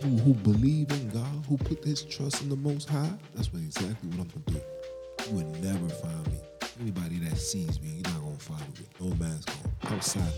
who, 0.01 0.09
who 0.17 0.33
believe 0.33 0.91
in 0.91 1.09
God, 1.09 1.45
who 1.47 1.57
put 1.57 1.83
his 1.83 2.03
trust 2.03 2.41
in 2.41 2.49
the 2.49 2.55
Most 2.55 2.89
High, 2.89 3.11
that's 3.35 3.53
what 3.53 3.61
exactly 3.61 4.09
what 4.09 4.19
I'm 4.19 4.27
gonna 4.45 4.59
do. 4.59 5.29
You 5.29 5.35
would 5.37 5.63
never 5.63 5.89
find 5.89 6.27
me. 6.27 6.39
Anybody 6.81 7.19
that 7.19 7.37
sees 7.37 7.79
me, 7.81 7.89
you're 8.03 8.13
not 8.13 8.21
gonna 8.21 8.37
find 8.37 8.79
me 8.79 8.85
no 8.99 9.15
mask 9.15 9.49
on. 9.49 9.93
Outside, 9.93 10.33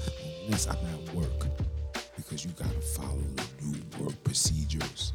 unless 0.46 0.68
I'm 0.68 0.78
at 0.78 1.14
work, 1.14 1.48
because 2.16 2.44
you 2.44 2.52
gotta 2.52 2.82
follow 2.82 3.22
the 3.36 3.46
new 3.62 4.06
work 4.06 4.24
procedures. 4.24 5.14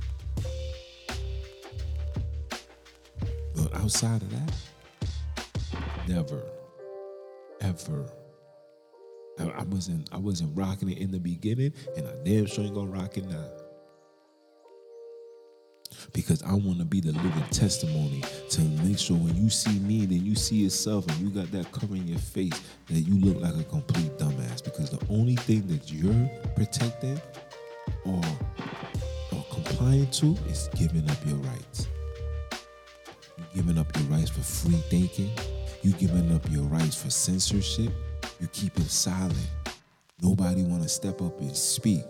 But 3.55 3.75
outside 3.75 4.23
of 4.23 4.31
that, 4.31 4.53
never, 6.09 6.43
ever. 7.61 8.18
I, 9.41 9.65
wasn't 9.65 10.09
I 10.13 10.19
wasn't 10.19 10.57
rocking 10.57 10.91
it 10.91 10.99
in 10.99 11.11
the 11.11 11.19
beginning, 11.19 11.73
and 11.97 12.07
I 12.07 12.13
damn 12.25 12.47
sure 12.47 12.65
ain't 12.65 12.75
gonna 12.75 12.91
rock 12.91 13.17
it 13.17 13.27
now. 13.27 13.45
Because 16.13 16.43
I 16.43 16.53
want 16.55 16.79
to 16.79 16.85
be 16.85 17.01
the 17.01 17.13
living 17.13 17.45
testimony 17.51 18.23
to 18.51 18.61
make 18.85 18.99
sure 18.99 19.17
when 19.17 19.37
you 19.37 19.51
see 19.51 19.79
me, 19.81 20.07
then 20.07 20.25
you 20.25 20.35
see 20.35 20.57
yourself, 20.57 21.07
and 21.09 21.19
you 21.19 21.31
got 21.31 21.51
that 21.53 21.71
covering 21.73 22.07
your 22.07 22.19
face, 22.19 22.61
that 22.89 23.01
you 23.01 23.19
look 23.19 23.43
like 23.43 23.55
a 23.57 23.65
complete 23.65 24.17
dumbass. 24.19 24.63
Because 24.63 24.91
the 24.91 25.05
only 25.11 25.37
thing 25.37 25.67
that 25.69 25.91
you're 25.93 26.31
protecting 26.55 27.21
or 28.05 28.23
or 29.33 29.45
complying 29.51 30.11
to 30.11 30.37
is 30.49 30.69
giving 30.75 31.09
up 31.11 31.19
your 31.27 31.37
rights. 31.37 31.89
You 33.37 33.45
giving 33.55 33.79
up 33.79 33.95
your 33.97 34.07
rights 34.07 34.31
for 34.31 34.41
free 34.41 34.83
thinking. 34.89 35.31
You're 35.83 35.99
giving 35.99 36.33
up 36.35 36.51
your 36.51 36.65
rights 36.65 37.01
for 37.03 37.11
censorship. 37.11 37.93
You 38.41 38.47
keep 38.49 38.77
it 38.79 38.89
silent. 38.89 39.51
Nobody 40.23 40.63
want 40.63 40.83
to 40.83 40.89
step 40.89 41.21
up 41.23 41.41
and 41.41 41.57
speak. 41.57 42.05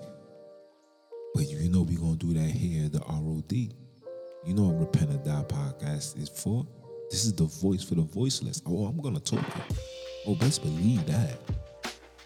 But 1.35 1.49
you 1.49 1.70
know 1.70 1.83
we 1.83 1.97
gonna 1.97 2.16
do 2.16 2.35
that 2.35 2.51
here 2.51 2.89
the 2.89 3.01
ROD. 3.01 3.53
You 3.53 4.55
know 4.55 4.64
what 4.64 4.81
Repent 4.81 5.11
or 5.11 5.24
Die 5.24 5.45
podcast 5.49 6.20
is 6.20 6.29
for? 6.29 6.66
This 7.11 7.24
is 7.24 7.33
the 7.33 7.45
voice 7.45 7.83
for 7.83 7.95
the 7.95 8.03
voiceless. 8.03 8.61
Oh, 8.66 8.87
I'm 8.87 9.01
gonna 9.01 9.20
talk 9.20 9.41
it. 9.41 9.79
Oh, 10.26 10.35
best 10.35 10.62
believe 10.62 11.07
that. 11.07 11.39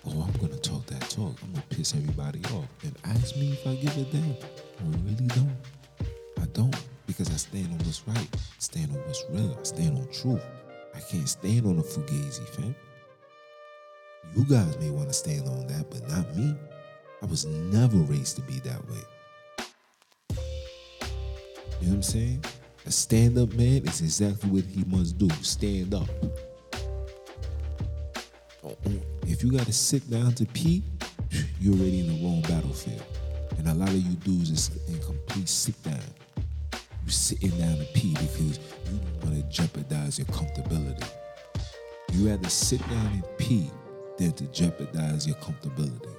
Oh, 0.04 0.22
I'm 0.22 0.32
gonna 0.40 0.58
talk 0.58 0.84
that 0.86 1.02
talk. 1.02 1.36
I'm 1.42 1.52
gonna 1.52 1.64
piss 1.70 1.94
everybody 1.94 2.40
off. 2.46 2.66
And 2.82 2.96
ask 3.04 3.36
me 3.36 3.52
if 3.52 3.66
I 3.66 3.76
give 3.76 3.96
a 3.98 4.04
damn. 4.10 4.34
I 4.80 4.96
really 5.04 5.26
don't. 5.28 5.56
I 6.40 6.46
don't 6.52 6.76
because 7.06 7.30
I 7.30 7.36
stand 7.36 7.66
on 7.66 7.78
what's 7.78 8.02
right. 8.08 8.28
I 8.34 8.58
stand 8.58 8.90
on 8.90 8.98
what's 8.98 9.24
real. 9.30 9.56
I 9.58 9.62
stand 9.62 9.96
on 9.96 10.08
truth. 10.12 10.44
I 10.94 11.00
can't 11.00 11.28
stand 11.28 11.66
on 11.66 11.78
a 11.78 11.82
fugazi, 11.82 12.48
fam. 12.48 12.74
You 14.34 14.44
guys 14.44 14.78
may 14.78 14.90
want 14.90 15.08
to 15.08 15.14
stand 15.14 15.46
on 15.48 15.66
that, 15.66 15.90
but 15.90 16.08
not 16.08 16.34
me. 16.34 16.56
I 17.22 17.26
was 17.26 17.44
never 17.44 17.98
raised 17.98 18.36
to 18.36 18.42
be 18.42 18.60
that 18.60 18.88
way. 18.88 20.36
You 21.80 21.88
know 21.88 21.88
what 21.88 21.94
I'm 21.96 22.02
saying? 22.02 22.44
A 22.86 22.90
stand 22.90 23.36
up 23.38 23.52
man 23.52 23.86
is 23.86 24.00
exactly 24.00 24.50
what 24.50 24.64
he 24.64 24.84
must 24.84 25.18
do 25.18 25.28
stand 25.42 25.94
up. 25.94 26.08
If 29.26 29.42
you 29.42 29.52
got 29.52 29.66
to 29.66 29.72
sit 29.72 30.08
down 30.10 30.32
to 30.34 30.46
pee, 30.46 30.82
you're 31.60 31.74
already 31.74 32.00
in 32.00 32.08
the 32.08 32.24
wrong 32.24 32.40
battlefield. 32.42 33.02
And 33.58 33.68
a 33.68 33.74
lot 33.74 33.88
of 33.88 33.96
you 33.96 34.14
dudes 34.16 34.50
is 34.50 34.70
in 34.88 34.98
complete 35.00 35.48
sit 35.48 35.80
down. 35.82 36.00
You're 36.72 37.10
sitting 37.10 37.50
down 37.50 37.78
to 37.78 37.84
pee 37.94 38.14
because 38.14 38.58
you 38.90 39.00
want 39.22 39.36
to 39.36 39.42
jeopardize 39.48 40.18
your 40.18 40.26
comfortability. 40.28 41.06
You 42.12 42.28
rather 42.28 42.48
sit 42.48 42.80
down 42.88 43.06
and 43.06 43.24
pee 43.38 43.70
than 44.22 44.32
to 44.32 44.44
jeopardize 44.52 45.26
your 45.26 45.36
comfortability, 45.36 46.14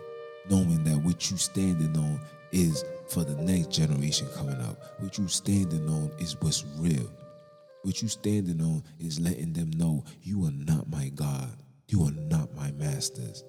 knowing 0.49 0.83
that 0.83 0.97
what 0.97 1.31
you 1.31 1.37
standing 1.37 1.95
on 1.97 2.19
is 2.51 2.83
for 3.07 3.23
the 3.23 3.35
next 3.41 3.71
generation 3.71 4.27
coming 4.35 4.59
up. 4.59 4.77
What 4.99 5.17
you 5.17 5.27
standing 5.29 5.87
on 5.87 6.11
is 6.19 6.35
what's 6.41 6.65
real. 6.77 7.09
What 7.83 8.01
you 8.01 8.09
standing 8.09 8.59
on 8.61 8.83
is 8.99 9.21
letting 9.21 9.53
them 9.53 9.71
know 9.71 10.03
you 10.21 10.43
are 10.45 10.51
not 10.51 10.89
my 10.89 11.09
God. 11.15 11.49
You 11.87 12.03
are 12.03 12.11
not 12.11 12.53
my 12.55 12.71
masters. 12.71 13.43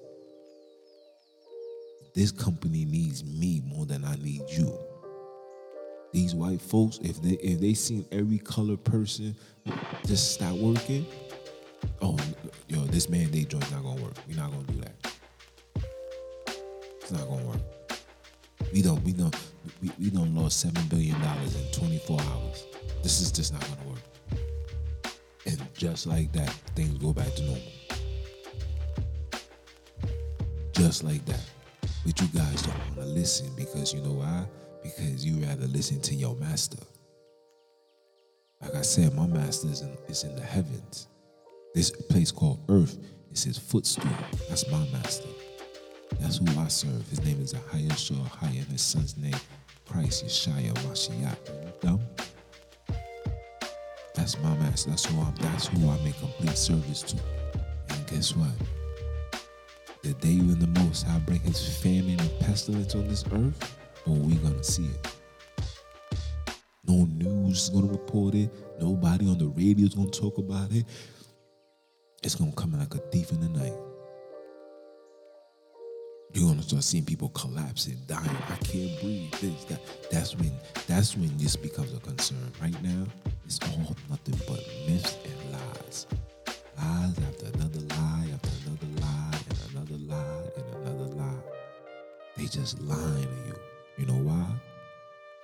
This 2.13 2.31
company 2.31 2.85
needs 2.85 3.25
me 3.25 3.61
more 3.65 3.85
than 3.85 4.05
I 4.05 4.15
need 4.15 4.43
you. 4.49 4.77
These 6.13 6.33
white 6.33 6.61
folks, 6.61 6.97
if 7.01 7.21
they 7.21 7.31
if 7.31 7.59
they 7.59 7.73
seen 7.73 8.05
every 8.09 8.37
color 8.37 8.77
person 8.77 9.35
just 10.05 10.33
stop 10.33 10.55
working, 10.55 11.05
oh 12.01 12.17
yo, 12.67 12.79
this 12.85 13.09
mandate 13.09 13.49
joint's 13.49 13.71
not 13.71 13.83
gonna 13.83 14.01
work. 14.01 14.13
We're 14.27 14.37
not 14.37 14.51
gonna 14.51 14.63
do 14.63 14.81
that. 14.81 15.13
It's 17.01 17.11
not 17.11 17.27
gonna 17.27 17.45
work. 17.45 17.61
We 18.73 18.81
don't 18.81 19.03
we 19.03 19.13
don't 19.13 19.35
we, 19.81 19.91
we 19.99 20.09
don't 20.09 20.33
lost 20.35 20.59
seven 20.59 20.83
billion 20.87 21.19
dollars 21.21 21.55
in 21.55 21.71
24 21.71 22.19
hours. 22.21 22.65
This 23.03 23.21
is 23.21 23.31
just 23.31 23.53
not 23.53 23.61
gonna 23.61 23.89
work. 23.89 23.99
And 25.45 25.61
just 25.75 26.07
like 26.07 26.31
that, 26.33 26.49
things 26.75 26.97
go 26.97 27.13
back 27.13 27.33
to 27.35 27.43
normal. 27.43 27.61
Just 30.73 31.03
like 31.03 31.23
that. 31.25 31.41
But 32.05 32.19
you 32.19 32.27
guys 32.27 32.61
don't 32.63 32.77
want 32.79 32.95
to 32.95 33.05
listen 33.05 33.49
because 33.55 33.93
you 33.93 34.01
know 34.01 34.13
why? 34.13 34.45
Because 34.83 35.25
you 35.25 35.43
rather 35.45 35.67
listen 35.67 36.01
to 36.01 36.15
your 36.15 36.35
master. 36.35 36.77
Like 38.61 38.75
I 38.75 38.81
said, 38.81 39.13
my 39.15 39.27
master 39.27 39.67
is 39.69 39.81
in, 39.81 39.97
is 40.07 40.23
in 40.23 40.35
the 40.35 40.41
heavens. 40.41 41.07
This 41.75 41.91
place 41.91 42.31
called 42.31 42.63
earth 42.69 42.97
is 43.33 43.43
his 43.43 43.57
footstool. 43.57 44.09
That's 44.47 44.65
my 44.71 44.87
master. 44.93 45.27
That's 46.21 46.37
who 46.37 46.45
I 46.57 46.69
serve. 46.69 47.05
His 47.09 47.21
name 47.25 47.41
is 47.41 47.53
Ahaya 47.53 47.91
Shah 47.97 48.13
Ahaya, 48.13 48.59
and 48.59 48.67
his 48.67 48.81
son's 48.81 49.17
name, 49.17 49.35
Christ 49.85 50.25
Yeshaya 50.25 50.71
Mashiach. 50.73 51.35
Dumb? 51.81 51.99
That's 54.15 54.39
my 54.39 54.55
master. 54.55 54.91
That's 54.91 55.05
who 55.05 55.19
I'm. 55.19 55.35
That's 55.35 55.67
who 55.67 55.89
I 55.89 56.01
make 56.01 56.17
complete 56.17 56.57
service 56.57 57.01
to. 57.01 57.17
And 57.89 58.07
guess 58.07 58.33
what? 58.37 58.53
The 60.01 60.13
day 60.13 60.37
when 60.37 60.59
the 60.59 60.79
Most 60.79 61.05
High 61.05 61.19
bring 61.19 61.41
His 61.41 61.77
famine 61.79 62.21
and 62.21 62.39
pestilence 62.39 62.95
on 62.95 63.09
this 63.09 63.25
earth, 63.33 63.77
oh, 64.07 64.13
we 64.13 64.35
gonna 64.35 64.63
see 64.63 64.85
it. 64.85 65.07
No 66.87 67.03
news 67.03 67.63
is 67.63 67.69
gonna 67.69 67.91
report 67.91 68.33
it. 68.33 68.49
Nobody 68.79 69.27
on 69.27 69.39
the 69.39 69.47
radio 69.47 69.87
is 69.87 69.93
gonna 69.93 70.09
talk 70.09 70.37
about 70.37 70.71
it. 70.71 70.85
It's 72.25 72.33
gonna 72.33 72.51
come 72.53 72.71
like 72.71 72.95
a 72.95 72.97
thief 73.11 73.31
in 73.31 73.39
the 73.39 73.49
night. 73.49 73.77
You're 76.33 76.49
gonna 76.49 76.63
start 76.63 76.83
seeing 76.83 77.05
people 77.05 77.29
collapsing, 77.29 78.01
dying. 78.07 78.27
I 78.49 78.55
can't 78.63 78.99
breathe. 78.99 79.31
This, 79.33 79.65
that. 79.65 79.79
That's 80.09 80.35
when. 80.35 80.51
That's 80.87 81.15
when 81.15 81.37
this 81.37 81.55
becomes 81.55 81.93
a 81.93 81.99
concern. 81.99 82.51
Right 82.59 82.73
now, 82.81 83.05
it's 83.45 83.59
all 83.61 83.95
nothing 84.09 84.41
but 84.47 84.59
myths 84.87 85.19
and 85.23 85.51
lies. 85.51 86.07
Lies 86.75 87.15
after 87.29 87.45
another 87.53 87.81
lie, 87.81 88.27
after 88.33 88.49
another 88.65 89.01
lie, 89.01 89.39
and 89.47 89.75
another 89.75 89.97
lie, 90.03 90.49
and 90.57 90.87
another 90.87 91.15
lie. 91.15 91.43
They 92.37 92.45
just 92.45 92.81
lying 92.81 93.21
to 93.21 93.29
you. 93.45 93.55
You 93.99 94.05
know 94.07 94.23
why? 94.23 94.47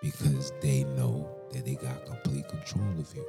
Because 0.01 0.51
they 0.63 0.83
know 0.95 1.29
that 1.51 1.63
they 1.63 1.75
got 1.75 2.07
complete 2.07 2.49
control 2.49 2.89
of 2.97 3.15
you. 3.15 3.23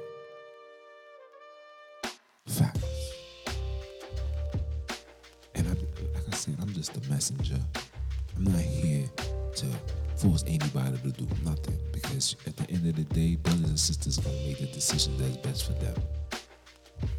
Messenger. 7.23 7.63
I'm 8.35 8.43
not 8.43 8.59
here 8.59 9.07
to 9.55 9.65
force 10.17 10.43
anybody 10.45 10.97
to 10.97 11.11
do 11.11 11.27
nothing 11.45 11.77
because 11.93 12.35
at 12.45 12.57
the 12.57 12.69
end 12.69 12.85
of 12.85 12.97
the 12.97 13.05
day, 13.13 13.35
brothers 13.35 13.69
and 13.69 13.79
sisters 13.79 14.19
are 14.19 14.23
gonna 14.23 14.35
make 14.45 14.59
the 14.59 14.65
decision 14.65 15.17
that's 15.17 15.37
best 15.37 15.65
for 15.65 15.73
them. 15.73 15.95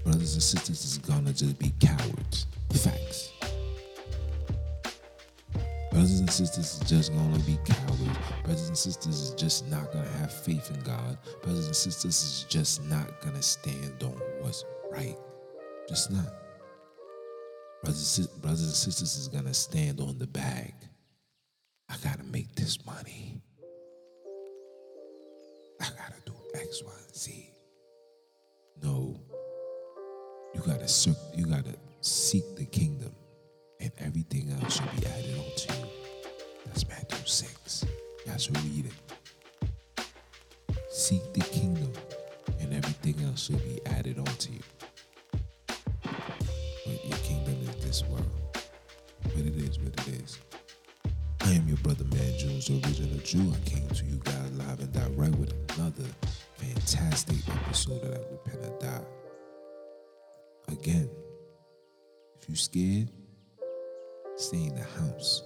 Brothers 0.02 0.34
and 0.34 0.42
sisters 0.42 0.84
is 0.84 0.98
gonna 0.98 1.32
just 1.32 1.59
be 1.59 1.72
cowards. 1.80 2.46
Facts. 2.74 3.30
Brothers 5.90 6.20
and 6.20 6.30
sisters 6.30 6.74
is 6.74 6.90
just 6.90 7.14
gonna 7.14 7.38
be 7.38 7.59
cowards. 7.64 8.18
Brothers 8.42 8.68
and 8.68 8.76
sisters 8.76 9.20
is 9.20 9.30
just 9.30 9.66
not 9.68 9.90
gonna 9.90 10.11
have 10.18 10.30
faith 10.32 10.70
in 10.70 10.80
God. 10.82 11.16
Brothers 11.42 11.66
and 11.66 11.76
sisters 11.76 12.22
is 12.22 12.46
just 12.50 12.84
not 12.84 13.09
gonna 13.22 13.42
stand 13.42 14.02
on 14.02 14.20
what's 14.42 14.64
right. 14.90 15.16
Just 15.88 16.11
not. 16.11 16.43
Brothers, 17.85 18.18
and 18.18 18.72
sisters 18.72 19.16
is 19.18 19.28
gonna 19.28 19.53
stand 19.53 20.01
on 20.01 20.18
the 20.18 20.26
bag. 20.26 20.72
I 21.91 21.97
gotta 22.03 22.24
make 22.24 22.55
this 22.55 22.78
money. 22.87 23.43
I 25.82 25.89
gotta 25.91 26.20
do 26.24 26.32
X, 26.55 26.82
Y, 26.82 26.93
and 27.07 27.14
Z. 27.14 27.51
No. 28.82 29.20
You 30.55 30.62
gotta 30.66 30.89
you 31.37 31.45
gotta 31.45 31.74
seek 32.01 32.57
the 32.57 32.64
kingdom, 32.64 33.14
and 33.80 33.93
everything 33.99 34.51
else 34.51 34.76
should 34.76 35.01
be 35.01 35.07
added 35.07 35.39
onto 35.39 35.72
you. 35.74 35.89
That's 36.64 36.89
Matthew 36.89 37.26
6. 37.26 37.85
Y'all 38.26 38.39
should 38.39 38.57
read 38.64 38.87
it. 38.87 40.07
Seek 40.91 41.35
the 41.35 41.41
kingdom, 41.41 41.93
and 42.61 42.72
everything 42.72 43.22
else 43.26 43.45
should 43.45 43.62
be 43.62 43.85
added 43.87 44.18
onto 44.18 44.53
you. 44.53 44.61
This 47.95 48.09
world. 48.09 48.26
But 49.22 49.47
it 49.47 49.57
is 49.57 49.78
what 49.78 49.92
it 50.01 50.09
is. 50.20 50.38
I 51.42 51.53
am 51.53 51.68
your 51.68 51.76
brother 51.76 52.03
Man 52.05 52.38
Jones, 52.38 52.66
the 52.66 52.82
original 52.84 53.18
Jew. 53.18 53.53
I 53.55 53.68
came 53.68 53.86
to 53.86 54.05
you 54.05 54.16
guys 54.24 54.51
live 54.55 54.80
and 54.80 54.92
direct 54.92 55.36
with 55.36 55.53
another 55.76 56.09
fantastic 56.57 57.36
episode 57.49 58.03
of 58.03 58.11
that 58.11 58.26
Repent 58.32 58.64
or 58.64 58.78
Die. 58.80 59.05
Again, 60.72 61.09
if 62.40 62.49
you're 62.49 62.57
scared, 62.57 63.11
stay 64.34 64.64
in 64.64 64.74
the 64.74 64.82
house. 64.82 65.45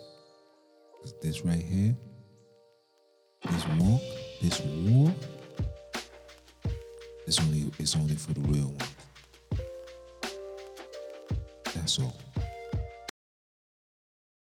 Cause 1.02 1.14
this 1.20 1.44
right 1.44 1.62
here, 1.62 1.94
this 3.44 3.66
walk, 3.78 4.00
this 4.40 4.60
war, 4.60 5.14
it's 7.26 7.38
only 7.40 7.70
it's 7.78 7.94
only 7.94 8.14
for 8.16 8.32
the 8.32 8.40
real 8.40 8.68
ones. 8.68 8.94
That's 11.74 11.98
all. 11.98 12.27